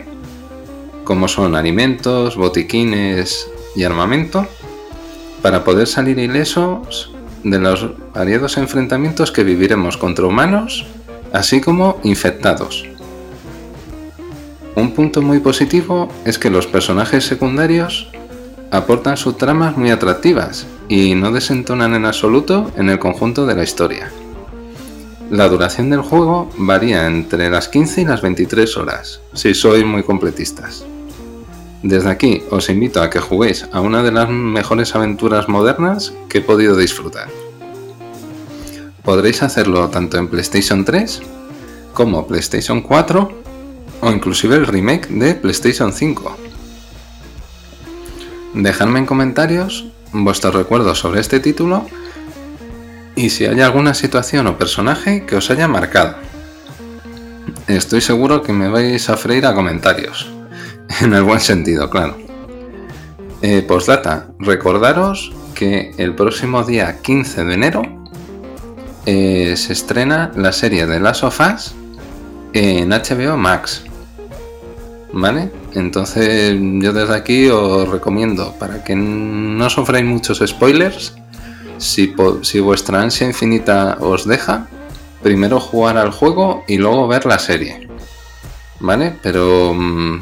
como 1.12 1.28
son 1.28 1.56
alimentos, 1.56 2.38
botiquines 2.38 3.50
y 3.76 3.84
armamento, 3.84 4.48
para 5.42 5.66
poder 5.66 5.86
salir 5.86 6.18
ilesos 6.18 7.12
de 7.44 7.60
los 7.60 7.86
variados 8.14 8.56
enfrentamientos 8.56 9.30
que 9.34 9.44
viviremos 9.44 9.98
contra 9.98 10.26
humanos, 10.26 10.86
así 11.34 11.60
como 11.60 12.00
infectados. 12.04 12.86
Un 14.78 14.94
punto 14.94 15.22
muy 15.22 15.40
positivo 15.40 16.08
es 16.24 16.40
que 16.40 16.50
los 16.50 16.66
personajes 16.66 17.26
secundarios 17.26 18.10
aportan 18.72 19.18
sus 19.18 19.38
tramas 19.38 19.76
muy 19.76 19.92
atractivas 19.92 20.66
y 20.88 21.14
no 21.16 21.34
desentonan 21.34 21.94
en 21.94 22.06
absoluto 22.06 22.72
en 22.78 22.88
el 22.88 23.00
conjunto 23.00 23.46
de 23.46 23.56
la 23.56 23.64
historia. 23.64 24.10
La 25.30 25.50
duración 25.50 25.90
del 25.90 26.04
juego 26.04 26.50
varía 26.56 27.06
entre 27.06 27.50
las 27.50 27.68
15 27.68 28.04
y 28.04 28.06
las 28.06 28.22
23 28.22 28.78
horas, 28.78 29.20
si 29.34 29.54
sois 29.54 29.86
muy 29.86 30.04
completistas. 30.04 30.86
Desde 31.84 32.10
aquí 32.10 32.44
os 32.52 32.70
invito 32.70 33.02
a 33.02 33.10
que 33.10 33.20
juguéis 33.20 33.68
a 33.72 33.82
una 33.82 34.04
de 34.04 34.12
las 34.12 34.30
mejores 34.30 34.94
aventuras 34.96 35.50
modernas 35.50 36.14
que 36.30 36.38
he 36.38 36.42
podido 36.42 36.78
disfrutar. 36.78 37.28
Podréis 39.04 39.42
hacerlo 39.42 39.90
tanto 39.90 40.18
en 40.18 40.28
PlayStation 40.28 40.86
3 40.86 41.22
como 41.94 42.28
PlayStation 42.28 42.82
4 42.82 43.32
o 44.02 44.12
inclusive 44.12 44.56
el 44.56 44.68
remake 44.68 45.08
de 45.08 45.34
PlayStation 45.34 45.92
5. 45.92 46.38
Dejadme 48.54 49.00
en 49.00 49.06
comentarios 49.08 49.88
vuestros 50.12 50.54
recuerdos 50.54 51.00
sobre 51.00 51.20
este 51.20 51.40
título 51.40 51.88
y 53.16 53.32
si 53.32 53.46
hay 53.46 53.60
alguna 53.62 53.96
situación 53.96 54.46
o 54.46 54.58
personaje 54.58 55.26
que 55.26 55.36
os 55.36 55.50
haya 55.50 55.68
marcado. 55.68 56.16
Estoy 57.68 58.02
seguro 58.02 58.44
que 58.44 58.54
me 58.54 58.70
vais 58.70 59.10
a 59.10 59.18
freír 59.18 59.46
a 59.46 59.56
comentarios, 59.56 60.30
en 61.02 61.14
el 61.14 61.24
buen 61.24 61.40
sentido, 61.40 61.90
claro. 61.90 62.18
Eh, 63.42 63.62
postdata, 63.62 64.28
recordaros 64.40 65.32
que 65.56 65.94
el 65.98 66.16
próximo 66.16 66.64
día 66.64 67.02
15 67.02 67.46
de 67.46 67.54
enero 67.54 67.82
eh, 69.06 69.56
se 69.58 69.74
estrena 69.74 70.32
la 70.36 70.52
serie 70.52 70.86
de 70.86 71.00
Last 71.00 71.24
of 71.24 71.40
Us 71.40 71.74
en 72.54 72.90
HBO 72.90 73.38
Max. 73.38 73.84
¿Vale? 75.14 75.52
Entonces 75.74 76.56
yo 76.60 76.94
desde 76.94 77.16
aquí 77.16 77.48
os 77.50 77.88
recomiendo, 77.90 78.54
para 78.60 78.84
que 78.84 78.96
no 78.96 79.70
sufráis 79.70 80.06
muchos 80.06 80.42
spoilers, 80.46 81.16
si, 81.78 82.14
si 82.44 82.60
vuestra 82.60 83.02
ansia 83.02 83.28
infinita 83.28 83.98
os 84.00 84.26
deja, 84.26 84.68
primero 85.22 85.60
jugar 85.60 85.98
al 85.98 86.12
juego 86.12 86.64
y 86.68 86.78
luego 86.78 87.08
ver 87.08 87.26
la 87.26 87.40
serie. 87.40 87.90
¿Vale? 88.80 89.16
Pero 89.22 89.74
mm, 89.74 90.22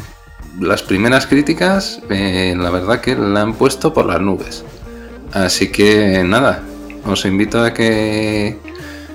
las 0.60 0.84
primeras 0.84 1.26
críticas, 1.26 2.02
eh, 2.10 2.54
la 2.58 2.70
verdad 2.70 3.02
que 3.02 3.16
la 3.16 3.42
han 3.42 3.54
puesto 3.54 3.94
por 3.94 4.06
las 4.06 4.22
nubes. 4.22 4.64
Así 5.32 5.72
que 5.72 6.24
nada, 6.24 6.62
os 7.06 7.26
invito 7.26 7.64
a 7.64 7.74
que 7.74 8.58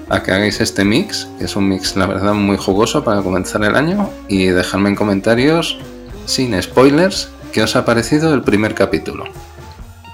a 0.08 0.22
que 0.22 0.32
hagáis 0.32 0.60
este 0.60 0.84
mix, 0.84 1.28
que 1.38 1.46
es 1.46 1.56
un 1.56 1.68
mix 1.68 1.96
la 1.96 2.06
verdad 2.06 2.34
muy 2.34 2.56
jugoso 2.56 3.04
para 3.04 3.22
comenzar 3.22 3.64
el 3.64 3.74
año 3.74 4.10
y 4.28 4.46
dejadme 4.46 4.90
en 4.90 4.96
comentarios 4.96 5.78
sin 6.26 6.60
spoilers 6.62 7.30
qué 7.52 7.62
os 7.62 7.74
ha 7.76 7.84
parecido 7.84 8.34
el 8.34 8.42
primer 8.42 8.74
capítulo. 8.74 9.24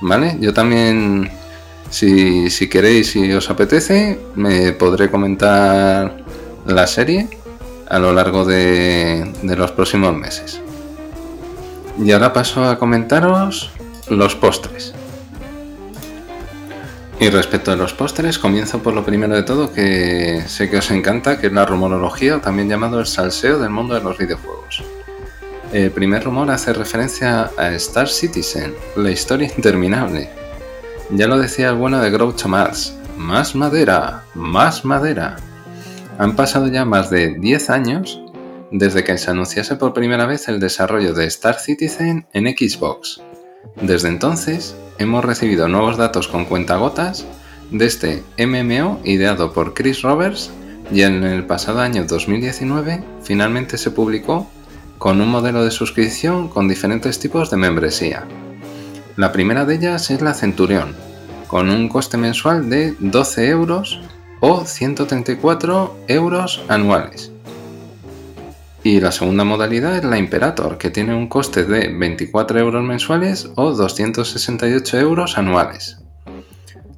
¿Vale? 0.00 0.36
Yo 0.40 0.54
también, 0.54 1.30
si, 1.90 2.48
queréis 2.70 3.16
y 3.16 3.32
os 3.32 3.50
apetece, 3.50 4.18
me 4.34 4.72
podré 4.72 5.10
comentar 5.10 6.24
la 6.66 6.86
serie 6.86 7.28
a 7.88 7.98
lo 7.98 8.12
largo 8.12 8.44
de 8.44 9.32
los 9.42 9.72
próximos 9.72 10.16
meses. 10.16 10.60
Y 12.02 12.12
ahora 12.12 12.32
paso 12.32 12.64
a 12.64 12.78
comentaros 12.78 13.70
los 14.08 14.34
postres. 14.34 14.94
Y 17.18 17.28
respecto 17.28 17.70
a 17.70 17.76
los 17.76 17.92
pósteres, 17.92 18.38
comienzo 18.38 18.78
por 18.78 18.94
lo 18.94 19.04
primero 19.04 19.34
de 19.34 19.42
todo 19.42 19.70
que 19.70 20.42
sé 20.46 20.70
que 20.70 20.78
os 20.78 20.90
encanta, 20.90 21.38
que 21.38 21.48
es 21.48 21.52
la 21.52 21.66
rumorología, 21.66 22.40
también 22.40 22.70
llamado 22.70 22.98
el 22.98 23.06
salseo 23.06 23.58
del 23.58 23.68
mundo 23.68 23.94
de 23.94 24.00
los 24.00 24.16
videojuegos. 24.16 24.82
El 25.74 25.90
primer 25.90 26.24
rumor 26.24 26.50
hace 26.50 26.72
referencia 26.72 27.50
a 27.58 27.68
Star 27.74 28.08
Citizen, 28.08 28.74
la 28.96 29.10
historia 29.10 29.52
interminable. 29.54 30.30
Ya 31.10 31.26
lo 31.26 31.38
decía 31.38 31.68
el 31.68 31.76
bueno 31.76 32.00
de 32.00 32.10
Groucho 32.10 32.48
Marx, 32.48 32.94
más 33.18 33.54
madera, 33.54 34.24
más 34.34 34.86
madera. 34.86 35.36
Han 36.18 36.34
pasado 36.34 36.68
ya 36.68 36.86
más 36.86 37.10
de 37.10 37.34
10 37.38 37.68
años 37.68 38.20
desde 38.70 39.04
que 39.04 39.18
se 39.18 39.30
anunciase 39.30 39.76
por 39.76 39.92
primera 39.92 40.26
vez 40.26 40.48
el 40.48 40.60
desarrollo 40.60 41.14
de 41.14 41.26
Star 41.26 41.58
Citizen 41.58 42.26
en 42.32 42.44
Xbox. 42.46 43.20
Desde 43.80 44.08
entonces, 44.08 44.76
hemos 44.98 45.24
recibido 45.24 45.68
nuevos 45.68 45.96
datos 45.96 46.28
con 46.28 46.44
cuentagotas 46.44 47.26
de 47.70 47.86
este 47.86 48.22
MMO 48.38 49.00
ideado 49.04 49.52
por 49.52 49.74
Chris 49.74 50.02
Roberts 50.02 50.50
y 50.92 51.02
en 51.02 51.22
el 51.24 51.44
pasado 51.46 51.80
año 51.80 52.04
2019 52.04 53.02
finalmente 53.22 53.78
se 53.78 53.90
publicó 53.90 54.50
con 54.98 55.20
un 55.20 55.28
modelo 55.28 55.64
de 55.64 55.70
suscripción 55.70 56.48
con 56.48 56.68
diferentes 56.68 57.18
tipos 57.18 57.50
de 57.50 57.56
membresía. 57.56 58.26
La 59.16 59.32
primera 59.32 59.64
de 59.64 59.76
ellas 59.76 60.10
es 60.10 60.20
la 60.20 60.34
Centurión, 60.34 60.94
con 61.46 61.70
un 61.70 61.88
coste 61.88 62.16
mensual 62.16 62.70
de 62.70 62.94
12 62.98 63.48
euros 63.48 64.00
o 64.40 64.64
134 64.64 65.96
euros 66.08 66.62
anuales 66.68 67.32
y 68.82 69.00
la 69.00 69.12
segunda 69.12 69.44
modalidad 69.44 69.96
es 69.96 70.04
la 70.04 70.18
Imperator, 70.18 70.78
que 70.78 70.90
tiene 70.90 71.14
un 71.14 71.28
coste 71.28 71.64
de 71.64 71.88
24 71.88 72.58
euros 72.58 72.82
mensuales 72.82 73.50
o 73.56 73.72
268 73.72 74.98
euros 74.98 75.36
anuales. 75.36 75.98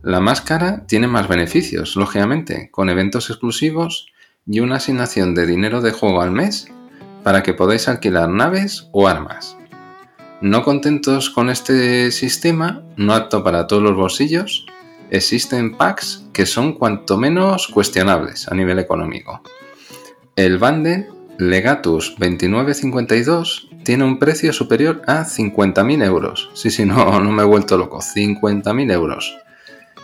La 0.02 0.20
más 0.20 0.40
cara 0.40 0.84
tiene 0.86 1.06
más 1.06 1.28
beneficios, 1.28 1.96
lógicamente, 1.96 2.70
con 2.70 2.88
eventos 2.88 3.30
exclusivos 3.30 4.06
y 4.46 4.60
una 4.60 4.76
asignación 4.76 5.34
de 5.34 5.46
dinero 5.46 5.80
de 5.80 5.92
juego 5.92 6.22
al 6.22 6.32
mes 6.32 6.68
para 7.22 7.42
que 7.42 7.54
podáis 7.54 7.88
alquilar 7.88 8.28
naves 8.28 8.88
o 8.92 9.08
armas. 9.08 9.56
No 10.40 10.64
contentos 10.64 11.30
con 11.30 11.50
este 11.50 12.10
sistema, 12.10 12.82
no 12.96 13.14
apto 13.14 13.44
para 13.44 13.68
todos 13.68 13.82
los 13.82 13.94
bolsillos, 13.94 14.66
existen 15.10 15.76
packs 15.76 16.26
que 16.32 16.46
son 16.46 16.72
cuanto 16.72 17.16
menos 17.16 17.68
cuestionables 17.68 18.48
a 18.48 18.54
nivel 18.54 18.80
económico. 18.80 19.40
El 20.34 20.58
bundle 20.58 21.06
Legatus 21.38 22.14
2952 22.18 23.68
tiene 23.84 24.04
un 24.04 24.18
precio 24.18 24.52
superior 24.52 25.02
a 25.06 25.24
50.000 25.24 26.04
euros. 26.04 26.50
Sí, 26.54 26.70
sí, 26.70 26.84
no, 26.84 27.20
no 27.20 27.32
me 27.32 27.42
he 27.42 27.46
vuelto 27.46 27.76
loco. 27.76 27.98
50.000 28.00 28.92
euros. 28.92 29.36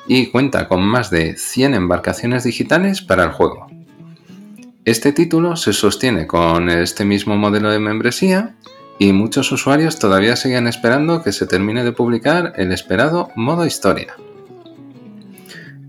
Y 0.06 0.26
cuenta 0.26 0.68
con 0.68 0.82
más 0.82 1.10
de 1.10 1.36
100 1.36 1.74
embarcaciones 1.74 2.44
digitales 2.44 3.02
para 3.02 3.24
el 3.24 3.30
juego. 3.30 3.66
Este 4.84 5.12
título 5.12 5.56
se 5.56 5.74
sostiene 5.74 6.26
con 6.26 6.70
este 6.70 7.04
mismo 7.04 7.36
modelo 7.36 7.70
de 7.70 7.78
membresía 7.78 8.54
y 8.98 9.12
muchos 9.12 9.52
usuarios 9.52 9.98
todavía 9.98 10.34
siguen 10.34 10.66
esperando 10.66 11.22
que 11.22 11.32
se 11.32 11.46
termine 11.46 11.84
de 11.84 11.92
publicar 11.92 12.54
el 12.56 12.72
esperado 12.72 13.30
modo 13.36 13.66
historia. 13.66 14.14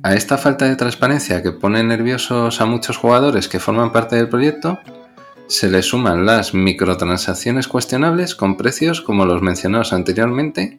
A 0.03 0.15
esta 0.15 0.37
falta 0.37 0.65
de 0.65 0.75
transparencia 0.75 1.41
que 1.41 1.51
pone 1.51 1.83
nerviosos 1.83 2.61
a 2.61 2.65
muchos 2.65 2.97
jugadores 2.97 3.47
que 3.47 3.59
forman 3.59 3.91
parte 3.91 4.15
del 4.15 4.29
proyecto, 4.29 4.79
se 5.49 5.67
le 5.67 5.81
suman 5.81 6.27
las 6.27 6.53
microtransacciones 6.53 7.67
cuestionables 7.67 8.35
con 8.35 8.55
precios 8.55 9.01
como 9.01 9.25
los 9.25 9.41
mencionados 9.41 9.93
anteriormente, 9.93 10.77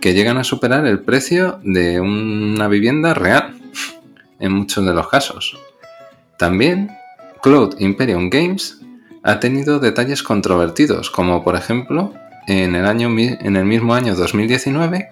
que 0.00 0.14
llegan 0.14 0.38
a 0.38 0.44
superar 0.44 0.86
el 0.86 1.00
precio 1.00 1.58
de 1.64 2.00
una 2.00 2.68
vivienda 2.68 3.12
real, 3.12 3.56
en 4.38 4.52
muchos 4.52 4.86
de 4.86 4.94
los 4.94 5.08
casos. 5.08 5.58
También, 6.38 6.90
Cloud 7.42 7.74
Imperium 7.80 8.30
Games 8.30 8.80
ha 9.24 9.40
tenido 9.40 9.80
detalles 9.80 10.22
controvertidos, 10.22 11.10
como 11.10 11.42
por 11.42 11.56
ejemplo, 11.56 12.14
en 12.46 12.76
el, 12.76 12.86
año, 12.86 13.08
en 13.18 13.56
el 13.56 13.64
mismo 13.64 13.94
año 13.94 14.14
2019, 14.14 15.08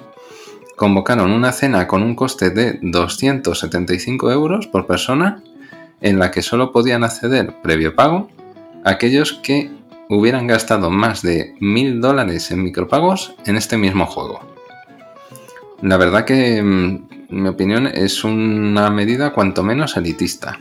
convocaron 0.77 1.33
una 1.33 1.51
cena 1.51 1.89
con 1.89 2.05
un 2.05 2.15
coste 2.15 2.51
de 2.51 2.79
275 2.83 4.31
euros 4.31 4.69
por 4.69 4.87
persona, 4.87 5.43
en 6.01 6.21
la 6.21 6.31
que 6.31 6.43
solo 6.43 6.71
podían 6.71 7.03
acceder 7.03 7.61
previo 7.63 7.97
pago 7.97 8.31
aquellos 8.85 9.35
que 9.35 9.71
hubieran 10.09 10.47
gastado 10.47 10.91
más 10.91 11.23
de 11.23 11.55
mil 11.61 12.01
dólares 12.01 12.51
en 12.51 12.63
micropagos 12.63 13.35
en 13.47 13.57
este 13.57 13.77
mismo 13.77 14.07
juego. 14.07 14.41
La 15.81 15.97
verdad 15.97 16.25
que, 16.25 16.63
mm, 16.63 17.09
en 17.31 17.43
mi 17.43 17.49
opinión, 17.49 17.87
es 17.87 18.25
una 18.25 18.91
medida 18.91 19.33
cuanto 19.33 19.63
menos 19.63 19.97
elitista. 19.97 20.61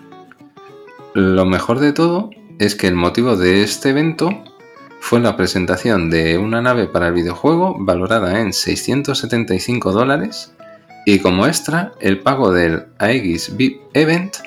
Lo 1.14 1.46
mejor 1.46 1.80
de 1.80 1.94
todo 1.94 2.30
es 2.60 2.76
que 2.76 2.88
el 2.88 2.96
motivo 2.96 3.36
de 3.36 3.64
este 3.64 3.90
evento 3.90 4.30
fue 5.02 5.20
la 5.20 5.36
presentación 5.36 6.10
de 6.10 6.38
una 6.38 6.62
nave 6.62 6.88
para 6.88 7.08
el 7.08 7.14
videojuego 7.14 7.76
valorada 7.80 8.40
en 8.40 8.54
675 8.54 9.92
dólares 9.92 10.54
y 11.06 11.20
como 11.20 11.48
extra 11.48 11.92
el 12.00 12.20
pago 12.20 12.52
del 12.52 12.86
Aegis 13.00 13.58
VIP 13.58 13.82
Event 13.94 14.38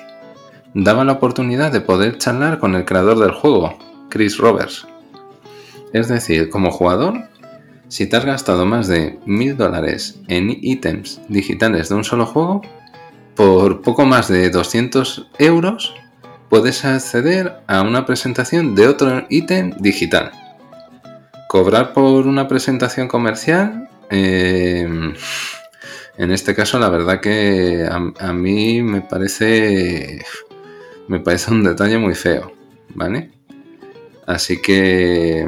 daba 0.75 1.05
la 1.05 1.13
oportunidad 1.13 1.71
de 1.71 1.81
poder 1.81 2.17
charlar 2.17 2.59
con 2.59 2.75
el 2.75 2.85
creador 2.85 3.17
del 3.17 3.31
juego, 3.31 3.77
Chris 4.09 4.37
Roberts. 4.37 4.85
Es 5.93 6.09
decir, 6.09 6.49
como 6.49 6.69
jugador, 6.69 7.29
si 7.87 8.07
te 8.07 8.17
has 8.17 8.25
gastado 8.25 8.65
más 8.65 8.87
de 8.87 9.17
1000 9.25 9.55
dólares 9.55 10.19
en 10.27 10.49
ítems 10.49 11.21
digitales 11.29 11.87
de 11.87 11.95
un 11.95 12.03
solo 12.03 12.25
juego, 12.25 12.61
por 13.35 13.81
poco 13.81 14.05
más 14.05 14.27
de 14.27 14.49
200 14.49 15.29
euros 15.39 15.93
puedes 16.49 16.83
acceder 16.83 17.53
a 17.67 17.81
una 17.81 18.05
presentación 18.05 18.75
de 18.75 18.87
otro 18.87 19.25
ítem 19.29 19.71
digital. 19.79 20.31
Cobrar 21.47 21.93
por 21.93 22.27
una 22.27 22.49
presentación 22.49 23.07
comercial, 23.07 23.89
eh, 24.09 24.87
en 26.17 26.31
este 26.31 26.55
caso 26.55 26.79
la 26.79 26.89
verdad 26.89 27.19
que 27.19 27.87
a, 27.89 28.33
mí 28.33 28.81
me 28.81 29.01
parece, 29.01 30.23
me 31.07 31.19
parece 31.19 31.51
un 31.51 31.63
detalle 31.63 31.97
muy 31.97 32.15
feo, 32.15 32.51
¿vale? 32.93 33.31
Así 34.25 34.61
que, 34.61 35.47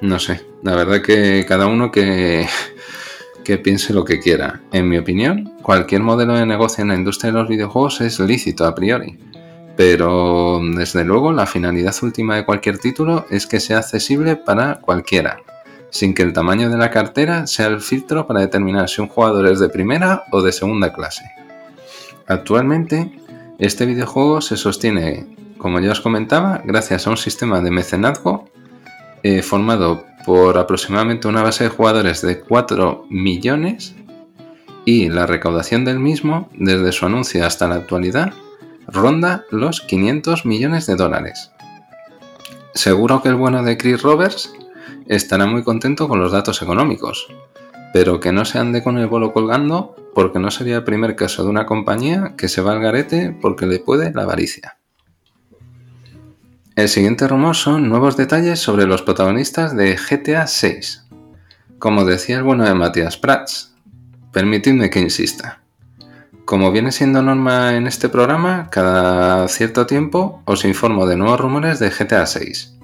no 0.00 0.18
sé, 0.18 0.40
la 0.62 0.74
verdad 0.74 1.02
que 1.02 1.44
cada 1.46 1.66
uno 1.66 1.90
que, 1.90 2.46
que 3.44 3.58
piense 3.58 3.92
lo 3.92 4.04
que 4.04 4.20
quiera. 4.20 4.60
En 4.72 4.88
mi 4.88 4.98
opinión, 4.98 5.52
cualquier 5.62 6.02
modelo 6.02 6.34
de 6.34 6.46
negocio 6.46 6.82
en 6.82 6.88
la 6.88 6.96
industria 6.96 7.32
de 7.32 7.38
los 7.38 7.48
videojuegos 7.48 8.00
es 8.00 8.18
lícito 8.20 8.64
a 8.66 8.74
priori 8.74 9.18
pero 9.80 10.60
desde 10.76 11.06
luego 11.06 11.32
la 11.32 11.46
finalidad 11.46 11.94
última 12.02 12.36
de 12.36 12.44
cualquier 12.44 12.76
título 12.76 13.24
es 13.30 13.46
que 13.46 13.60
sea 13.60 13.78
accesible 13.78 14.36
para 14.36 14.74
cualquiera, 14.74 15.38
sin 15.88 16.12
que 16.12 16.22
el 16.22 16.34
tamaño 16.34 16.68
de 16.68 16.76
la 16.76 16.90
cartera 16.90 17.46
sea 17.46 17.68
el 17.68 17.80
filtro 17.80 18.26
para 18.26 18.40
determinar 18.40 18.90
si 18.90 19.00
un 19.00 19.08
jugador 19.08 19.46
es 19.46 19.58
de 19.58 19.70
primera 19.70 20.24
o 20.32 20.42
de 20.42 20.52
segunda 20.52 20.92
clase. 20.92 21.24
Actualmente, 22.26 23.10
este 23.60 23.84
videojuego 23.84 24.40
se 24.40 24.56
sostiene, 24.56 25.26
como 25.58 25.80
ya 25.80 25.92
os 25.92 26.00
comentaba, 26.00 26.62
gracias 26.64 27.06
a 27.06 27.10
un 27.10 27.18
sistema 27.18 27.60
de 27.60 27.70
mecenazgo 27.70 28.48
eh, 29.22 29.42
formado 29.42 30.06
por 30.24 30.56
aproximadamente 30.56 31.28
una 31.28 31.42
base 31.42 31.64
de 31.64 31.70
jugadores 31.70 32.22
de 32.22 32.40
4 32.40 33.04
millones 33.10 33.94
y 34.86 35.10
la 35.10 35.26
recaudación 35.26 35.84
del 35.84 35.98
mismo, 35.98 36.48
desde 36.54 36.90
su 36.90 37.04
anuncio 37.04 37.44
hasta 37.44 37.68
la 37.68 37.74
actualidad, 37.74 38.32
ronda 38.86 39.44
los 39.50 39.82
500 39.82 40.46
millones 40.46 40.86
de 40.86 40.96
dólares. 40.96 41.50
Seguro 42.72 43.22
que 43.22 43.28
el 43.28 43.34
bueno 43.34 43.62
de 43.62 43.76
Chris 43.76 44.00
Roberts 44.00 44.54
estará 45.06 45.44
muy 45.44 45.64
contento 45.64 46.08
con 46.08 46.18
los 46.18 46.32
datos 46.32 46.62
económicos, 46.62 47.28
pero 47.92 48.20
que 48.20 48.32
no 48.32 48.44
se 48.44 48.58
ande 48.58 48.82
con 48.82 48.98
el 48.98 49.06
bolo 49.06 49.32
colgando 49.32 49.96
porque 50.14 50.38
no 50.38 50.50
sería 50.50 50.76
el 50.76 50.84
primer 50.84 51.16
caso 51.16 51.44
de 51.44 51.50
una 51.50 51.66
compañía 51.66 52.34
que 52.36 52.48
se 52.48 52.62
va 52.62 52.72
al 52.72 52.80
garete 52.80 53.36
porque 53.40 53.66
le 53.66 53.78
puede 53.78 54.12
la 54.12 54.22
avaricia. 54.22 54.78
El 56.76 56.88
siguiente 56.88 57.28
rumor 57.28 57.56
son 57.56 57.88
nuevos 57.88 58.16
detalles 58.16 58.58
sobre 58.58 58.86
los 58.86 59.02
protagonistas 59.02 59.76
de 59.76 59.96
GTA 59.96 60.46
6. 60.46 61.04
Como 61.78 62.04
decía 62.04 62.38
el 62.38 62.42
bueno 62.42 62.64
de 62.64 62.74
Matías 62.74 63.16
Prats, 63.16 63.74
permitidme 64.32 64.90
que 64.90 65.00
insista. 65.00 65.60
Como 66.44 66.72
viene 66.72 66.90
siendo 66.90 67.22
norma 67.22 67.76
en 67.76 67.86
este 67.86 68.08
programa, 68.08 68.68
cada 68.70 69.46
cierto 69.48 69.86
tiempo 69.86 70.42
os 70.46 70.64
informo 70.64 71.06
de 71.06 71.16
nuevos 71.16 71.40
rumores 71.40 71.78
de 71.78 71.90
GTA 71.90 72.26
6. 72.26 72.79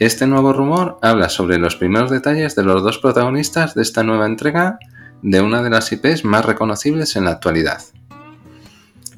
Este 0.00 0.26
nuevo 0.26 0.54
rumor 0.54 0.98
habla 1.02 1.28
sobre 1.28 1.58
los 1.58 1.76
primeros 1.76 2.10
detalles 2.10 2.56
de 2.56 2.62
los 2.62 2.82
dos 2.82 2.96
protagonistas 2.96 3.74
de 3.74 3.82
esta 3.82 4.02
nueva 4.02 4.24
entrega 4.24 4.78
de 5.20 5.42
una 5.42 5.62
de 5.62 5.68
las 5.68 5.92
IPs 5.92 6.24
más 6.24 6.42
reconocibles 6.46 7.16
en 7.16 7.26
la 7.26 7.32
actualidad. 7.32 7.82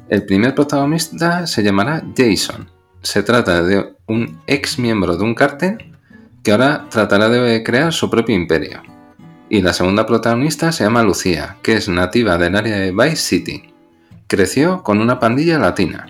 El 0.08 0.26
primer 0.26 0.56
protagonista 0.56 1.46
se 1.46 1.62
llamará 1.62 2.02
Jason. 2.16 2.68
Se 3.00 3.22
trata 3.22 3.62
de 3.62 3.94
un 4.08 4.40
ex 4.48 4.80
miembro 4.80 5.16
de 5.16 5.22
un 5.22 5.36
cártel 5.36 5.94
que 6.42 6.50
ahora 6.50 6.88
tratará 6.90 7.28
de 7.28 7.62
crear 7.62 7.92
su 7.92 8.10
propio 8.10 8.34
imperio. 8.34 8.82
Y 9.48 9.62
la 9.62 9.74
segunda 9.74 10.04
protagonista 10.04 10.72
se 10.72 10.82
llama 10.82 11.04
Lucía, 11.04 11.58
que 11.62 11.74
es 11.74 11.88
nativa 11.88 12.38
del 12.38 12.56
área 12.56 12.78
de 12.78 12.90
Vice 12.90 13.14
City. 13.14 13.72
Creció 14.26 14.82
con 14.82 14.98
una 14.98 15.20
pandilla 15.20 15.60
latina. 15.60 16.08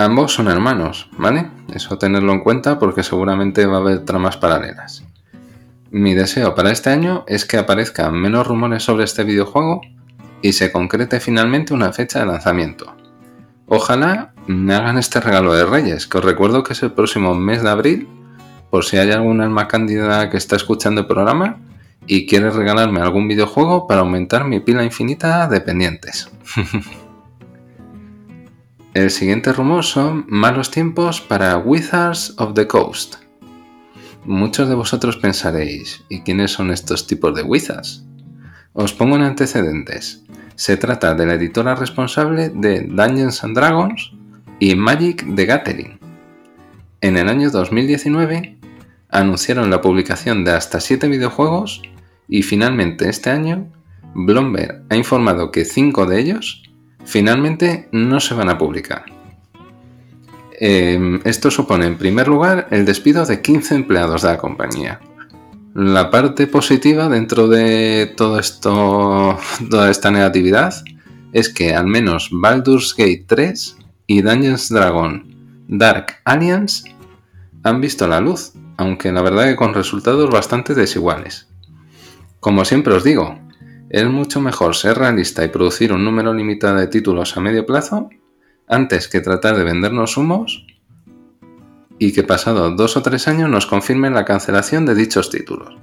Ambos 0.00 0.32
son 0.32 0.46
hermanos, 0.46 1.10
¿vale? 1.18 1.50
Eso 1.74 1.98
tenerlo 1.98 2.32
en 2.32 2.38
cuenta 2.38 2.78
porque 2.78 3.02
seguramente 3.02 3.66
va 3.66 3.78
a 3.78 3.80
haber 3.80 4.04
tramas 4.04 4.36
paralelas. 4.36 5.02
Mi 5.90 6.14
deseo 6.14 6.54
para 6.54 6.70
este 6.70 6.90
año 6.90 7.24
es 7.26 7.44
que 7.44 7.56
aparezcan 7.56 8.14
menos 8.14 8.46
rumores 8.46 8.84
sobre 8.84 9.02
este 9.02 9.24
videojuego 9.24 9.80
y 10.40 10.52
se 10.52 10.70
concrete 10.70 11.18
finalmente 11.18 11.74
una 11.74 11.92
fecha 11.92 12.20
de 12.20 12.26
lanzamiento. 12.26 12.94
Ojalá 13.66 14.34
me 14.46 14.72
hagan 14.72 14.98
este 14.98 15.20
regalo 15.20 15.52
de 15.52 15.66
Reyes, 15.66 16.06
que 16.06 16.18
os 16.18 16.24
recuerdo 16.24 16.62
que 16.62 16.74
es 16.74 16.82
el 16.84 16.92
próximo 16.92 17.34
mes 17.34 17.64
de 17.64 17.70
abril, 17.70 18.08
por 18.70 18.84
si 18.84 18.98
hay 18.98 19.10
alguna 19.10 19.44
alma 19.44 19.66
cándida 19.66 20.30
que 20.30 20.36
está 20.36 20.54
escuchando 20.54 21.00
el 21.00 21.06
programa 21.08 21.58
y 22.06 22.24
quiere 22.26 22.50
regalarme 22.50 23.00
algún 23.00 23.26
videojuego 23.26 23.88
para 23.88 24.02
aumentar 24.02 24.44
mi 24.44 24.60
pila 24.60 24.84
infinita 24.84 25.48
de 25.48 25.60
pendientes. 25.60 26.30
El 28.98 29.12
siguiente 29.12 29.52
rumor 29.52 29.84
son 29.84 30.24
malos 30.26 30.72
tiempos 30.72 31.20
para 31.20 31.56
Wizards 31.56 32.34
of 32.36 32.54
the 32.54 32.66
Coast. 32.66 33.14
Muchos 34.24 34.68
de 34.68 34.74
vosotros 34.74 35.16
pensaréis, 35.16 36.02
¿y 36.08 36.22
quiénes 36.22 36.50
son 36.50 36.72
estos 36.72 37.06
tipos 37.06 37.32
de 37.32 37.44
Wizards? 37.44 38.04
Os 38.72 38.92
pongo 38.92 39.14
en 39.14 39.22
antecedentes. 39.22 40.24
Se 40.56 40.76
trata 40.76 41.14
de 41.14 41.26
la 41.26 41.34
editora 41.34 41.76
responsable 41.76 42.48
de 42.48 42.88
Dungeons 42.88 43.44
and 43.44 43.54
Dragons 43.54 44.14
y 44.58 44.74
Magic 44.74 45.24
the 45.32 45.46
Gathering. 45.46 46.00
En 47.00 47.16
el 47.16 47.28
año 47.28 47.50
2019 47.52 48.58
anunciaron 49.10 49.70
la 49.70 49.80
publicación 49.80 50.44
de 50.44 50.50
hasta 50.50 50.80
7 50.80 51.06
videojuegos 51.06 51.82
y 52.26 52.42
finalmente 52.42 53.08
este 53.08 53.30
año 53.30 53.72
Bloomberg 54.14 54.82
ha 54.90 54.96
informado 54.96 55.52
que 55.52 55.64
5 55.64 56.06
de 56.06 56.18
ellos 56.18 56.67
finalmente 57.08 57.88
no 57.90 58.20
se 58.20 58.34
van 58.34 58.50
a 58.50 58.58
publicar. 58.58 59.06
Em, 60.60 61.20
esto 61.24 61.50
supone 61.50 61.86
en 61.86 61.96
primer 61.96 62.28
lugar 62.28 62.68
el 62.70 62.84
despido 62.84 63.24
de 63.24 63.40
15 63.40 63.74
empleados 63.76 64.22
de 64.22 64.28
la 64.28 64.38
compañía. 64.38 65.00
La 65.74 66.10
parte 66.10 66.46
positiva 66.46 67.08
dentro 67.08 67.48
de 67.48 68.12
todo 68.16 68.38
esto, 68.38 69.38
toda 69.70 69.90
esta 69.90 70.10
negatividad, 70.10 70.74
es 71.32 71.48
que 71.48 71.74
al 71.74 71.86
menos 71.86 72.28
Baldur's 72.30 72.94
Gate 72.94 73.24
3 73.26 73.76
y 74.06 74.22
Dungeons 74.22 74.68
Dragon 74.68 75.24
Dark 75.68 76.16
Alliance 76.24 76.94
han 77.62 77.80
visto 77.80 78.06
la 78.06 78.20
luz, 78.20 78.52
aunque 78.76 79.12
la 79.12 79.22
verdad 79.22 79.46
que 79.46 79.56
con 79.56 79.74
resultados 79.74 80.30
bastante 80.30 80.74
desiguales. 80.74 81.48
Como 82.40 82.64
siempre 82.64 82.94
os 82.94 83.04
digo, 83.04 83.38
es 83.90 84.06
mucho 84.06 84.40
mejor 84.40 84.74
ser 84.74 84.98
realista 84.98 85.44
y 85.44 85.48
producir 85.48 85.92
un 85.92 86.04
número 86.04 86.34
limitado 86.34 86.76
de 86.76 86.86
títulos 86.86 87.36
a 87.36 87.40
medio 87.40 87.64
plazo 87.66 88.10
antes 88.68 89.08
que 89.08 89.20
tratar 89.20 89.56
de 89.56 89.64
vendernos 89.64 90.16
humos 90.16 90.66
y 91.98 92.12
que 92.12 92.22
pasado 92.22 92.70
dos 92.70 92.96
o 92.96 93.02
tres 93.02 93.28
años 93.28 93.50
nos 93.50 93.66
confirmen 93.66 94.14
la 94.14 94.24
cancelación 94.24 94.86
de 94.86 94.94
dichos 94.94 95.30
títulos. 95.30 95.76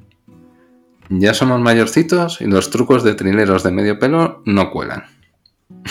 Ya 1.10 1.34
somos 1.34 1.60
mayorcitos 1.60 2.42
y 2.42 2.46
los 2.46 2.70
trucos 2.70 3.04
de 3.04 3.16
trileros 3.16 3.64
de 3.64 3.72
medio 3.72 4.00
pelo 4.00 4.42
no 4.46 4.72
cuelan. 4.72 5.06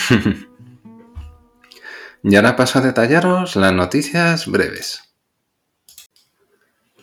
y 2.23 2.35
ahora 2.35 2.55
paso 2.55 2.79
a 2.79 2.81
detallaros 2.81 3.55
las 3.55 3.73
noticias 3.73 4.47
breves. 4.47 5.01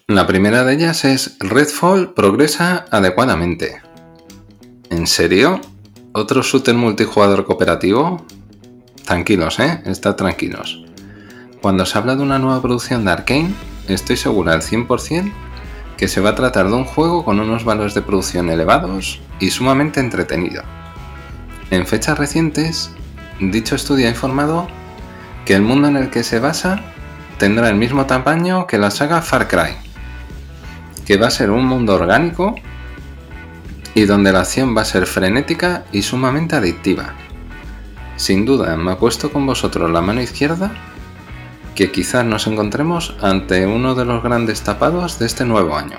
La 0.08 0.26
primera 0.26 0.64
de 0.64 0.74
ellas 0.74 1.04
es 1.04 1.36
Redfall 1.38 2.12
progresa 2.12 2.86
adecuadamente. 2.90 3.80
¿En 4.92 5.06
serio? 5.06 5.58
¿Otro 6.12 6.42
shooter 6.42 6.74
multijugador 6.74 7.46
cooperativo? 7.46 8.26
Tranquilos, 9.06 9.58
¿eh? 9.58 9.80
Estad 9.86 10.16
tranquilos. 10.16 10.84
Cuando 11.62 11.86
se 11.86 11.96
habla 11.96 12.14
de 12.14 12.22
una 12.22 12.38
nueva 12.38 12.60
producción 12.60 13.06
de 13.06 13.12
Arkane, 13.12 13.54
estoy 13.88 14.18
segura 14.18 14.52
al 14.52 14.60
100% 14.60 15.32
que 15.96 16.08
se 16.08 16.20
va 16.20 16.28
a 16.30 16.34
tratar 16.34 16.68
de 16.68 16.74
un 16.74 16.84
juego 16.84 17.24
con 17.24 17.40
unos 17.40 17.64
valores 17.64 17.94
de 17.94 18.02
producción 18.02 18.50
elevados 18.50 19.22
y 19.40 19.48
sumamente 19.48 19.98
entretenido. 19.98 20.62
En 21.70 21.86
fechas 21.86 22.18
recientes, 22.18 22.90
dicho 23.40 23.76
estudio 23.76 24.08
ha 24.08 24.10
informado 24.10 24.68
que 25.46 25.54
el 25.54 25.62
mundo 25.62 25.88
en 25.88 25.96
el 25.96 26.10
que 26.10 26.22
se 26.22 26.38
basa 26.38 26.82
tendrá 27.38 27.70
el 27.70 27.76
mismo 27.76 28.04
tamaño 28.04 28.66
que 28.66 28.76
la 28.76 28.90
saga 28.90 29.22
Far 29.22 29.48
Cry, 29.48 29.74
que 31.06 31.16
va 31.16 31.28
a 31.28 31.30
ser 31.30 31.50
un 31.50 31.64
mundo 31.64 31.94
orgánico 31.94 32.56
y 33.94 34.04
donde 34.04 34.32
la 34.32 34.40
acción 34.40 34.76
va 34.76 34.82
a 34.82 34.86
ser 34.86 35.06
frenética 35.06 35.84
y 35.92 36.02
sumamente 36.02 36.56
adictiva. 36.56 37.14
Sin 38.16 38.44
duda, 38.44 38.76
me 38.76 38.92
ha 38.92 38.98
puesto 38.98 39.32
con 39.32 39.46
vosotros 39.46 39.90
la 39.90 40.00
mano 40.00 40.22
izquierda 40.22 40.72
que 41.74 41.90
quizás 41.90 42.24
nos 42.24 42.46
encontremos 42.46 43.16
ante 43.20 43.66
uno 43.66 43.94
de 43.94 44.04
los 44.04 44.22
grandes 44.22 44.62
tapados 44.62 45.18
de 45.18 45.26
este 45.26 45.44
nuevo 45.44 45.76
año. 45.76 45.98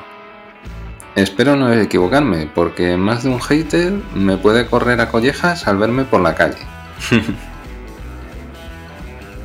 Espero 1.16 1.56
no 1.56 1.72
equivocarme, 1.72 2.50
porque 2.54 2.98
más 2.98 3.24
de 3.24 3.30
un 3.30 3.40
hater 3.40 3.94
me 4.16 4.38
puede 4.38 4.66
correr 4.66 5.00
a 5.00 5.10
collejas 5.10 5.68
al 5.68 5.78
verme 5.78 6.06
por 6.06 6.22
la 6.22 6.36
calle. 6.36 6.58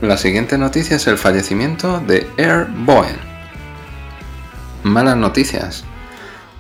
la 0.01 0.17
siguiente 0.17 0.57
noticia 0.57 0.97
es 0.97 1.07
el 1.07 1.19
fallecimiento 1.19 2.01
de 2.01 2.27
Air 2.37 2.69
Boeing. 2.71 3.19
Malas 4.83 5.17
noticias. 5.17 5.85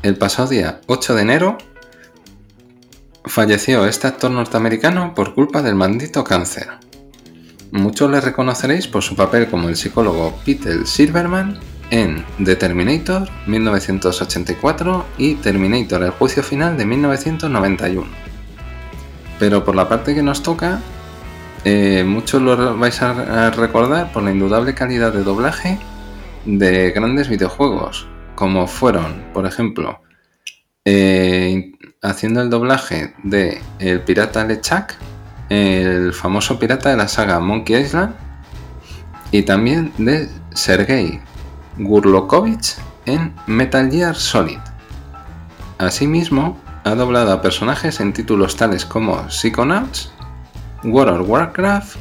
El 0.02 0.16
pasado 0.16 0.48
día 0.48 0.80
8 0.86 1.14
de 1.14 1.22
enero 1.22 1.58
falleció 3.28 3.86
este 3.86 4.06
actor 4.06 4.30
norteamericano 4.30 5.14
por 5.14 5.34
culpa 5.34 5.62
del 5.62 5.74
maldito 5.74 6.24
cáncer. 6.24 6.68
Muchos 7.70 8.10
le 8.10 8.20
reconoceréis 8.20 8.88
por 8.88 9.02
su 9.02 9.14
papel 9.14 9.48
como 9.48 9.68
el 9.68 9.76
psicólogo 9.76 10.38
Peter 10.44 10.86
Silverman 10.86 11.58
en 11.90 12.24
The 12.42 12.56
Terminator 12.56 13.28
1984 13.46 15.04
y 15.18 15.34
Terminator 15.36 16.02
El 16.02 16.10
juicio 16.10 16.42
final 16.42 16.76
de 16.76 16.86
1991. 16.86 18.06
Pero 19.38 19.64
por 19.64 19.74
la 19.74 19.88
parte 19.88 20.14
que 20.14 20.22
nos 20.22 20.42
toca, 20.42 20.80
eh, 21.64 22.04
muchos 22.06 22.40
lo 22.42 22.76
vais 22.78 23.00
a 23.02 23.50
recordar 23.50 24.12
por 24.12 24.22
la 24.22 24.32
indudable 24.32 24.74
calidad 24.74 25.12
de 25.12 25.22
doblaje 25.22 25.78
de 26.44 26.90
grandes 26.90 27.28
videojuegos, 27.28 28.08
como 28.34 28.66
fueron, 28.66 29.24
por 29.34 29.46
ejemplo, 29.46 30.00
eh, 30.90 31.72
haciendo 32.02 32.40
el 32.42 32.50
doblaje 32.50 33.14
de 33.22 33.60
El 33.78 34.00
Pirata 34.02 34.44
LeChuck, 34.44 34.94
el 35.48 36.12
famoso 36.12 36.58
pirata 36.58 36.90
de 36.90 36.96
la 36.96 37.08
saga 37.08 37.40
Monkey 37.40 37.76
Island, 37.76 38.14
y 39.30 39.42
también 39.42 39.92
de 39.98 40.28
Sergei 40.54 41.20
Gurlokovich 41.76 42.76
en 43.06 43.34
Metal 43.46 43.90
Gear 43.90 44.14
Solid. 44.14 44.58
Asimismo, 45.78 46.58
ha 46.84 46.94
doblado 46.94 47.32
a 47.32 47.42
personajes 47.42 48.00
en 48.00 48.12
títulos 48.12 48.56
tales 48.56 48.84
como 48.84 49.28
Psychonauts, 49.28 50.12
World 50.84 51.20
of 51.20 51.28
Warcraft, 51.28 51.96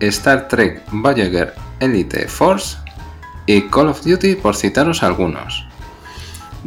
Star 0.00 0.48
Trek 0.48 0.82
Voyager 0.92 1.54
Elite 1.80 2.28
Force 2.28 2.78
y 3.46 3.62
Call 3.62 3.88
of 3.88 4.04
Duty 4.04 4.36
por 4.36 4.54
citaros 4.54 5.02
algunos. 5.02 5.67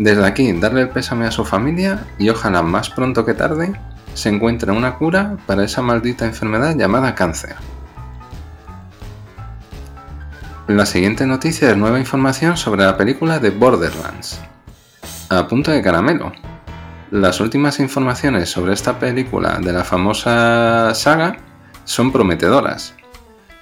Desde 0.01 0.25
aquí, 0.25 0.51
darle 0.53 0.81
el 0.81 0.89
pésame 0.89 1.27
a 1.27 1.31
su 1.31 1.45
familia 1.45 2.07
y 2.17 2.27
ojalá 2.29 2.63
más 2.63 2.89
pronto 2.89 3.23
que 3.23 3.35
tarde 3.35 3.79
se 4.15 4.29
encuentre 4.29 4.71
una 4.71 4.95
cura 4.95 5.37
para 5.45 5.63
esa 5.63 5.83
maldita 5.83 6.25
enfermedad 6.25 6.75
llamada 6.75 7.13
cáncer. 7.13 7.53
La 10.65 10.87
siguiente 10.87 11.27
noticia 11.27 11.69
es 11.69 11.77
nueva 11.77 11.99
información 11.99 12.57
sobre 12.57 12.83
la 12.83 12.97
película 12.97 13.37
de 13.37 13.51
Borderlands. 13.51 14.41
A 15.29 15.47
punto 15.47 15.69
de 15.69 15.83
caramelo. 15.83 16.31
Las 17.11 17.39
últimas 17.39 17.79
informaciones 17.79 18.49
sobre 18.49 18.73
esta 18.73 18.97
película 18.97 19.59
de 19.59 19.71
la 19.71 19.83
famosa 19.83 20.95
saga 20.95 21.37
son 21.85 22.11
prometedoras. 22.11 22.95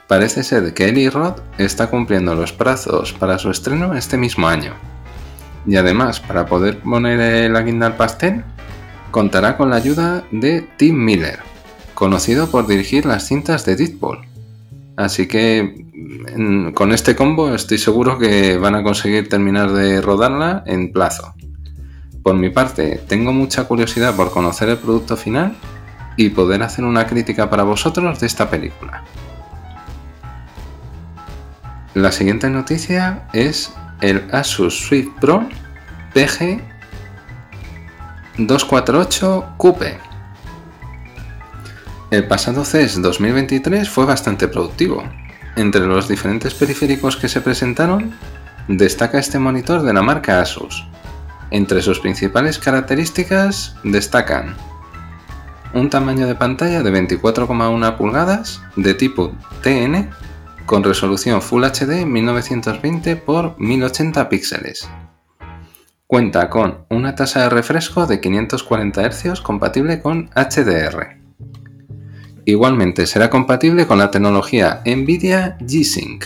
Parece 0.08 0.44
ser 0.44 0.74
que 0.74 0.88
Eli 0.88 1.10
Roth 1.10 1.42
está 1.58 1.88
cumpliendo 1.88 2.34
los 2.34 2.54
plazos 2.54 3.12
para 3.12 3.38
su 3.40 3.52
estreno 3.52 3.94
este 3.94 4.18
mismo 4.18 4.48
año. 4.48 4.74
Y 5.66 5.76
además, 5.76 6.20
para 6.20 6.46
poder 6.46 6.80
poner 6.80 7.52
la 7.52 7.62
guinda 7.62 7.88
al 7.88 7.98
pastel, 7.98 8.44
contará 9.12 9.58
con 9.58 9.70
la 9.70 9.76
ayuda 9.76 10.24
de 10.32 10.68
Tim 10.78 10.96
Miller, 11.04 11.40
conocido 11.94 12.50
por 12.50 12.68
dirigir 12.68 13.06
las 13.06 13.28
cintas 13.28 13.66
de 13.66 13.76
Deadpool. 13.76 14.20
Así 14.96 15.28
que 15.28 15.86
con 16.74 16.92
este 16.92 17.16
combo 17.16 17.54
estoy 17.54 17.78
seguro 17.78 18.18
que 18.18 18.58
van 18.58 18.76
a 18.76 18.84
conseguir 18.84 19.30
terminar 19.30 19.72
de 19.72 20.02
rodarla 20.02 20.64
en 20.66 20.92
plazo. 20.92 21.34
Por 22.24 22.36
mi 22.36 22.50
parte, 22.50 23.02
tengo 23.08 23.32
mucha 23.32 23.64
curiosidad 23.64 24.16
por 24.16 24.32
conocer 24.32 24.70
el 24.70 24.78
producto 24.78 25.16
final 25.16 25.56
y 26.18 26.30
poder 26.30 26.64
hacer 26.64 26.84
una 26.84 27.08
crítica 27.08 27.50
para 27.50 27.64
vosotros 27.64 28.20
de 28.20 28.28
esta 28.28 28.50
película. 28.50 29.06
La 31.94 32.12
siguiente 32.12 32.50
noticia 32.50 33.28
es 33.34 33.74
el 34.02 34.28
Asus 34.32 34.88
Swift 34.88 35.10
Pro 35.20 35.48
PG 36.14 36.62
248 38.38 39.54
Coupe. 39.58 39.98
El 42.12 42.28
pasado 42.28 42.66
CES 42.66 43.02
2023 43.02 43.88
fue 43.90 44.06
bastante 44.06 44.48
productivo, 44.48 45.04
entre 45.56 45.86
los 45.86 46.08
diferentes 46.08 46.54
periféricos 46.54 47.18
que 47.18 47.28
se 47.28 47.42
presentaron, 47.42 48.14
destaca 48.68 49.20
este 49.20 49.40
monitor 49.40 49.82
de 49.82 49.94
la 49.94 50.02
marca 50.02 50.42
Asus. 50.42 50.88
Entre 51.52 51.82
sus 51.82 52.00
principales 52.00 52.60
características 52.60 53.76
destacan 53.84 54.56
un 55.74 55.90
tamaño 55.90 56.28
de 56.28 56.36
pantalla 56.36 56.82
de 56.82 56.92
24,1 56.92 57.98
pulgadas 57.98 58.62
de 58.76 58.94
tipo 58.94 59.34
TN 59.62 60.10
con 60.70 60.84
resolución 60.84 61.42
Full 61.42 61.64
HD 61.64 62.06
1920 62.06 63.12
x 63.12 63.26
1080 63.58 64.30
píxeles. 64.30 64.88
Cuenta 66.06 66.48
con 66.52 66.86
una 66.92 67.16
tasa 67.16 67.42
de 67.42 67.50
refresco 67.50 68.06
de 68.06 68.22
540 68.22 69.10
Hz 69.10 69.42
compatible 69.42 70.00
con 70.00 70.30
HDR. 70.36 71.18
Igualmente 72.46 73.08
será 73.08 73.32
compatible 73.32 73.88
con 73.88 73.98
la 73.98 74.12
tecnología 74.12 74.84
NVIDIA 74.86 75.58
G-Sync 75.58 76.26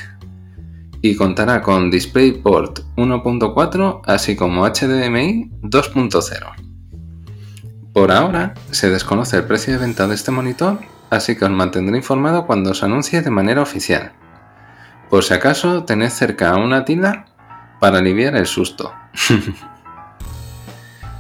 y 1.02 1.16
contará 1.16 1.62
con 1.62 1.90
DisplayPort 1.90 2.82
1.4 2.98 4.02
así 4.04 4.36
como 4.36 4.68
HDMI 4.68 5.52
2.0. 5.62 7.94
Por 7.94 8.12
ahora 8.12 8.56
se 8.72 8.90
desconoce 8.90 9.38
el 9.38 9.46
precio 9.46 9.72
de 9.72 9.80
venta 9.80 10.06
de 10.06 10.16
este 10.16 10.32
monitor, 10.32 10.80
así 11.10 11.38
que 11.38 11.46
os 11.46 11.52
mantendré 11.52 11.96
informado 11.96 12.46
cuando 12.46 12.72
os 12.72 12.84
anuncie 12.84 13.22
de 13.22 13.30
manera 13.30 13.62
oficial. 13.62 14.12
Por 15.14 15.24
si 15.24 15.36
acaso 15.36 15.84
tened 15.84 16.10
cerca 16.10 16.56
una 16.56 16.86
tila 16.86 17.28
para 17.80 18.00
aliviar 18.00 18.36
el 18.36 18.48
susto. 18.48 18.92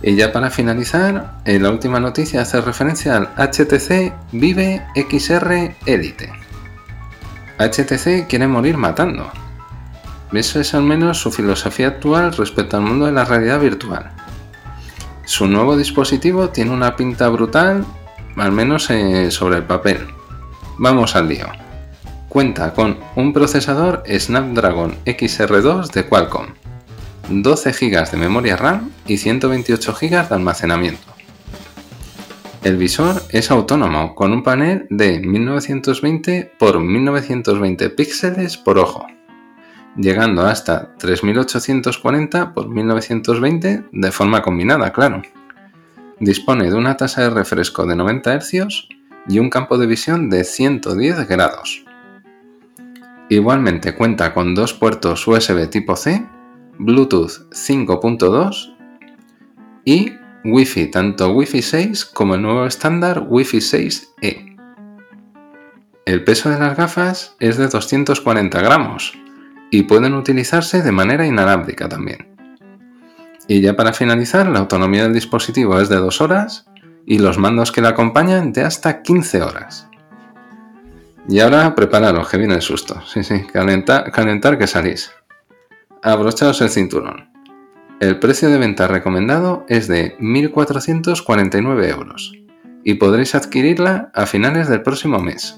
Y 0.02 0.16
ya 0.16 0.34
para 0.34 0.50
finalizar, 0.50 1.36
eh, 1.46 1.60
la 1.60 1.70
última 1.70 2.00
noticia 2.00 2.42
hace 2.42 2.60
referencia 2.60 3.16
al 3.16 3.30
HTC 3.38 4.12
Vive 4.32 4.84
XR 4.96 5.76
Elite. 5.86 6.30
HTC 7.60 8.28
quiere 8.28 8.48
morir 8.48 8.78
matando. 8.78 9.32
Eso 10.34 10.60
es 10.60 10.74
al 10.74 10.84
menos 10.84 11.20
su 11.20 11.32
filosofía 11.32 11.90
actual 11.90 12.34
respecto 12.34 12.78
al 12.78 12.84
mundo 12.84 13.06
de 13.06 13.12
la 13.12 13.26
realidad 13.26 13.60
virtual. 13.60 14.12
Su 15.24 15.46
nuevo 15.46 15.78
dispositivo 15.78 16.50
tiene 16.50 16.72
una 16.72 16.96
pinta 16.96 17.30
brutal, 17.30 17.86
al 18.38 18.52
menos 18.52 18.90
eh, 18.90 19.30
sobre 19.30 19.58
el 19.58 19.64
papel. 19.64 20.08
Vamos 20.80 21.16
al 21.16 21.30
lío. 21.30 21.62
Cuenta 22.34 22.74
con 22.74 22.98
un 23.15 23.32
procesador 23.32 24.02
Snapdragon 24.10 24.96
XR2 25.06 25.91
de 25.91 26.08
Qualcomm 26.08 26.48
12 27.30 27.72
GB 27.74 28.10
de 28.10 28.17
memoria 28.17 28.58
RAM 28.58 28.89
y 29.06 29.17
128 29.17 29.93
GB 29.93 30.30
de 30.30 30.34
almacenamiento. 30.36 31.13
El 32.63 32.78
visor 32.78 33.22
es 33.30 33.52
autónomo 33.52 34.15
con 34.15 34.34
un 34.34 34.41
panel 34.41 34.88
de 34.89 35.19
1920 35.19 36.54
x 36.60 36.76
1920 36.80 37.91
píxeles 37.91 38.58
por 38.58 38.80
ojo, 38.80 39.06
llegando 39.96 40.41
hasta 40.48 40.96
3840 40.98 42.54
x 42.58 42.67
1920 42.67 43.84
de 43.91 44.12
forma 44.12 44.41
combinada, 44.41 44.91
claro. 44.91 45.22
Dispone 46.19 46.72
de 46.72 46.76
una 46.76 46.98
tasa 46.98 47.22
de 47.22 47.30
refresco 47.30 47.86
de 47.86 47.96
90 47.96 48.39
Hz 48.39 48.88
y 49.28 49.38
un 49.38 49.52
campo 49.52 49.78
de 49.78 49.86
visión 49.86 50.32
de 50.32 50.43
110 50.43 51.28
grados. 51.28 51.86
Igualmente 53.34 53.96
cuenta 53.96 54.32
con 54.32 54.54
dos 54.54 54.76
puertos 54.76 55.28
USB 55.28 55.67
tipo 55.67 55.96
C 55.96 56.24
Bluetooth 56.78 57.50
5.2 57.50 58.76
y 59.86 60.13
Wi-Fi, 60.46 60.91
tanto 60.91 61.32
Wi-Fi 61.32 61.63
6 61.63 62.06
como 62.06 62.36
el 62.36 62.43
nuevo 62.43 62.67
estándar 62.67 63.26
Wi-Fi 63.28 63.58
6E. 63.58 64.56
El 66.06 66.24
peso 66.24 66.52
de 66.52 66.60
las 66.60 66.78
gafas 66.78 67.36
es 67.39 67.58
de 67.58 67.69
240 67.69 68.62
gramos 68.62 69.17
y 69.72 69.82
pueden 69.82 70.13
utilizarse 70.13 70.84
de 70.84 70.91
manera 70.91 71.26
inalámbrica 71.26 71.89
también. 71.89 72.36
Y 73.48 73.62
ya 73.62 73.76
para 73.76 73.93
finalizar, 73.93 74.46
la 74.48 74.60
autonomía 74.60 75.06
del 75.06 75.13
dispositivo 75.13 75.82
es 75.82 75.89
de 75.89 75.96
2 75.96 76.22
horas 76.22 76.67
y 77.08 77.17
los 77.17 77.39
mandos 77.39 77.72
que 77.72 77.82
la 77.82 77.89
acompañan 77.89 78.54
de 78.54 78.62
hasta 78.62 79.02
15 79.02 79.41
horas. 79.41 79.89
Y 81.30 81.40
ahora 81.40 81.74
prepararos, 81.76 82.30
que 82.30 82.38
viene 82.38 82.56
el 82.56 82.62
susto. 82.62 83.02
Sí, 83.06 83.24
sí, 83.24 83.46
calentar 83.52 84.58
que 84.58 84.68
salís 84.68 85.12
abrochaos 86.04 86.62
el 86.62 86.70
cinturón. 86.70 87.30
El 88.02 88.20
precio 88.20 88.50
de 88.50 88.58
venta 88.58 88.88
recomendado 88.88 89.66
es 89.70 89.88
de 89.88 90.18
1.449 90.18 91.90
euros 91.90 92.34
y 92.84 92.96
podréis 92.96 93.36
adquirirla 93.36 94.12
a 94.14 94.26
finales 94.26 94.68
del 94.68 94.82
próximo 94.82 95.20
mes. 95.20 95.56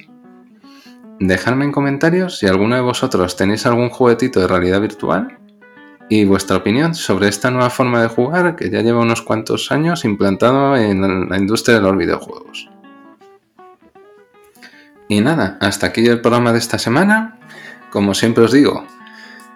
dejadme 1.19 1.65
en 1.65 1.71
comentarios 1.71 2.37
si 2.37 2.45
alguno 2.45 2.75
de 2.75 2.81
vosotros 2.81 3.35
tenéis 3.35 3.65
algún 3.65 3.89
juguetito 3.89 4.39
de 4.39 4.47
realidad 4.47 4.81
virtual 4.81 5.39
y 6.09 6.25
vuestra 6.25 6.57
opinión 6.57 6.93
sobre 6.93 7.29
esta 7.29 7.49
nueva 7.49 7.71
forma 7.71 8.01
de 8.03 8.09
jugar 8.09 8.55
que 8.55 8.69
ya 8.69 8.81
lleva 8.81 8.99
unos 8.99 9.23
cuantos 9.23 9.71
años 9.71 10.05
implantado 10.05 10.77
en 10.77 11.29
la 11.29 11.37
industria 11.37 11.77
de 11.77 11.81
los 11.81 11.97
videojuegos. 11.97 12.69
Y 15.07 15.21
nada, 15.21 15.57
hasta 15.61 15.87
aquí 15.87 16.05
el 16.05 16.21
programa 16.21 16.51
de 16.51 16.59
esta 16.59 16.79
semana. 16.79 17.37
Como 17.91 18.13
siempre 18.13 18.43
os 18.43 18.51
digo, 18.51 18.85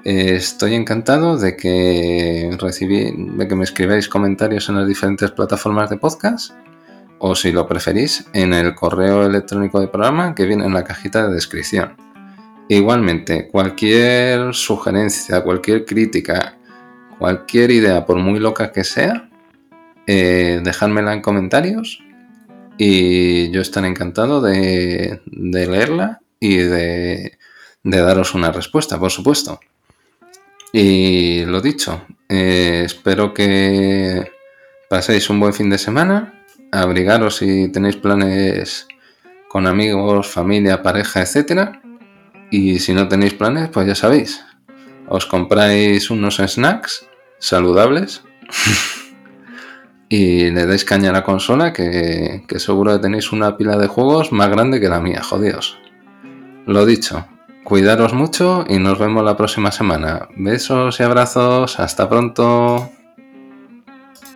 eh, 0.05 0.35
estoy 0.35 0.75
encantado 0.75 1.37
de 1.37 1.57
que 1.57 2.55
recibí, 2.59 3.11
de 3.15 3.47
que 3.47 3.55
me 3.55 3.63
escribáis 3.63 4.07
comentarios 4.07 4.69
en 4.69 4.75
las 4.75 4.87
diferentes 4.87 5.31
plataformas 5.31 5.89
de 5.89 5.97
podcast 5.97 6.51
o 7.17 7.35
si 7.35 7.51
lo 7.51 7.67
preferís 7.67 8.25
en 8.33 8.53
el 8.53 8.75
correo 8.75 9.25
electrónico 9.25 9.79
del 9.79 9.89
programa 9.89 10.35
que 10.35 10.45
viene 10.45 10.65
en 10.65 10.73
la 10.73 10.83
cajita 10.83 11.27
de 11.27 11.33
descripción. 11.33 11.97
Igualmente, 12.69 13.49
cualquier 13.49 14.53
sugerencia, 14.53 15.41
cualquier 15.41 15.85
crítica, 15.85 16.57
cualquier 17.17 17.71
idea, 17.71 18.05
por 18.05 18.17
muy 18.17 18.39
loca 18.39 18.71
que 18.71 18.83
sea, 18.83 19.29
eh, 20.05 20.61
dejádmela 20.63 21.13
en 21.13 21.21
comentarios 21.21 22.03
y 22.81 23.51
yo 23.51 23.59
estaré 23.59 23.89
encantado 23.89 24.39
de, 24.39 25.21
leerla 25.25 26.21
y 26.39 26.55
de, 26.55 27.37
daros 27.83 28.33
una 28.33 28.53
respuesta, 28.53 28.97
por 28.97 29.11
supuesto. 29.11 29.59
Y 30.71 31.43
lo 31.43 31.59
dicho, 31.59 32.05
eh, 32.29 32.83
espero 32.85 33.33
que 33.33 34.31
paséis 34.89 35.29
un 35.29 35.41
buen 35.41 35.53
fin 35.53 35.69
de 35.69 35.77
semana, 35.77 36.45
abrigaros 36.71 37.35
si 37.35 37.67
tenéis 37.67 37.97
planes 37.97 38.87
con 39.49 39.67
amigos, 39.67 40.29
familia, 40.29 40.81
pareja, 40.81 41.21
etcétera. 41.21 41.81
Y 42.49 42.79
si 42.79 42.93
no 42.93 43.09
tenéis 43.09 43.33
planes, 43.33 43.67
pues 43.67 43.87
ya 43.87 43.95
sabéis, 43.95 44.41
os 45.09 45.25
compráis 45.25 46.09
unos 46.09 46.37
snacks 46.37 47.05
saludables 47.39 48.23
y 50.09 50.49
le 50.49 50.65
dais 50.65 50.83
caña 50.83 51.11
a 51.11 51.13
la 51.13 51.23
consola 51.23 51.71
que, 51.71 52.41
seguro 52.57 52.93
que 52.93 52.99
tenéis 52.99 53.31
una 53.31 53.55
pila 53.55 53.77
de 53.77 53.87
juegos 53.87 54.31
más 54.31 54.49
grande 54.49 54.81
que 54.81 54.89
la 54.89 54.99
mía, 54.99 55.21
jodidos. 55.21 55.77
Lo 56.65 56.85
dicho, 56.85 57.27
cuidaros 57.63 58.13
mucho 58.13 58.65
y 58.67 58.79
nos 58.79 58.97
vemos 58.97 59.23
la 59.23 59.37
próxima 59.37 59.71
semana. 59.71 60.27
Besos 60.35 60.99
y 60.99 61.03
abrazos, 61.03 61.79
hasta 61.79 62.09
pronto. 62.09 62.89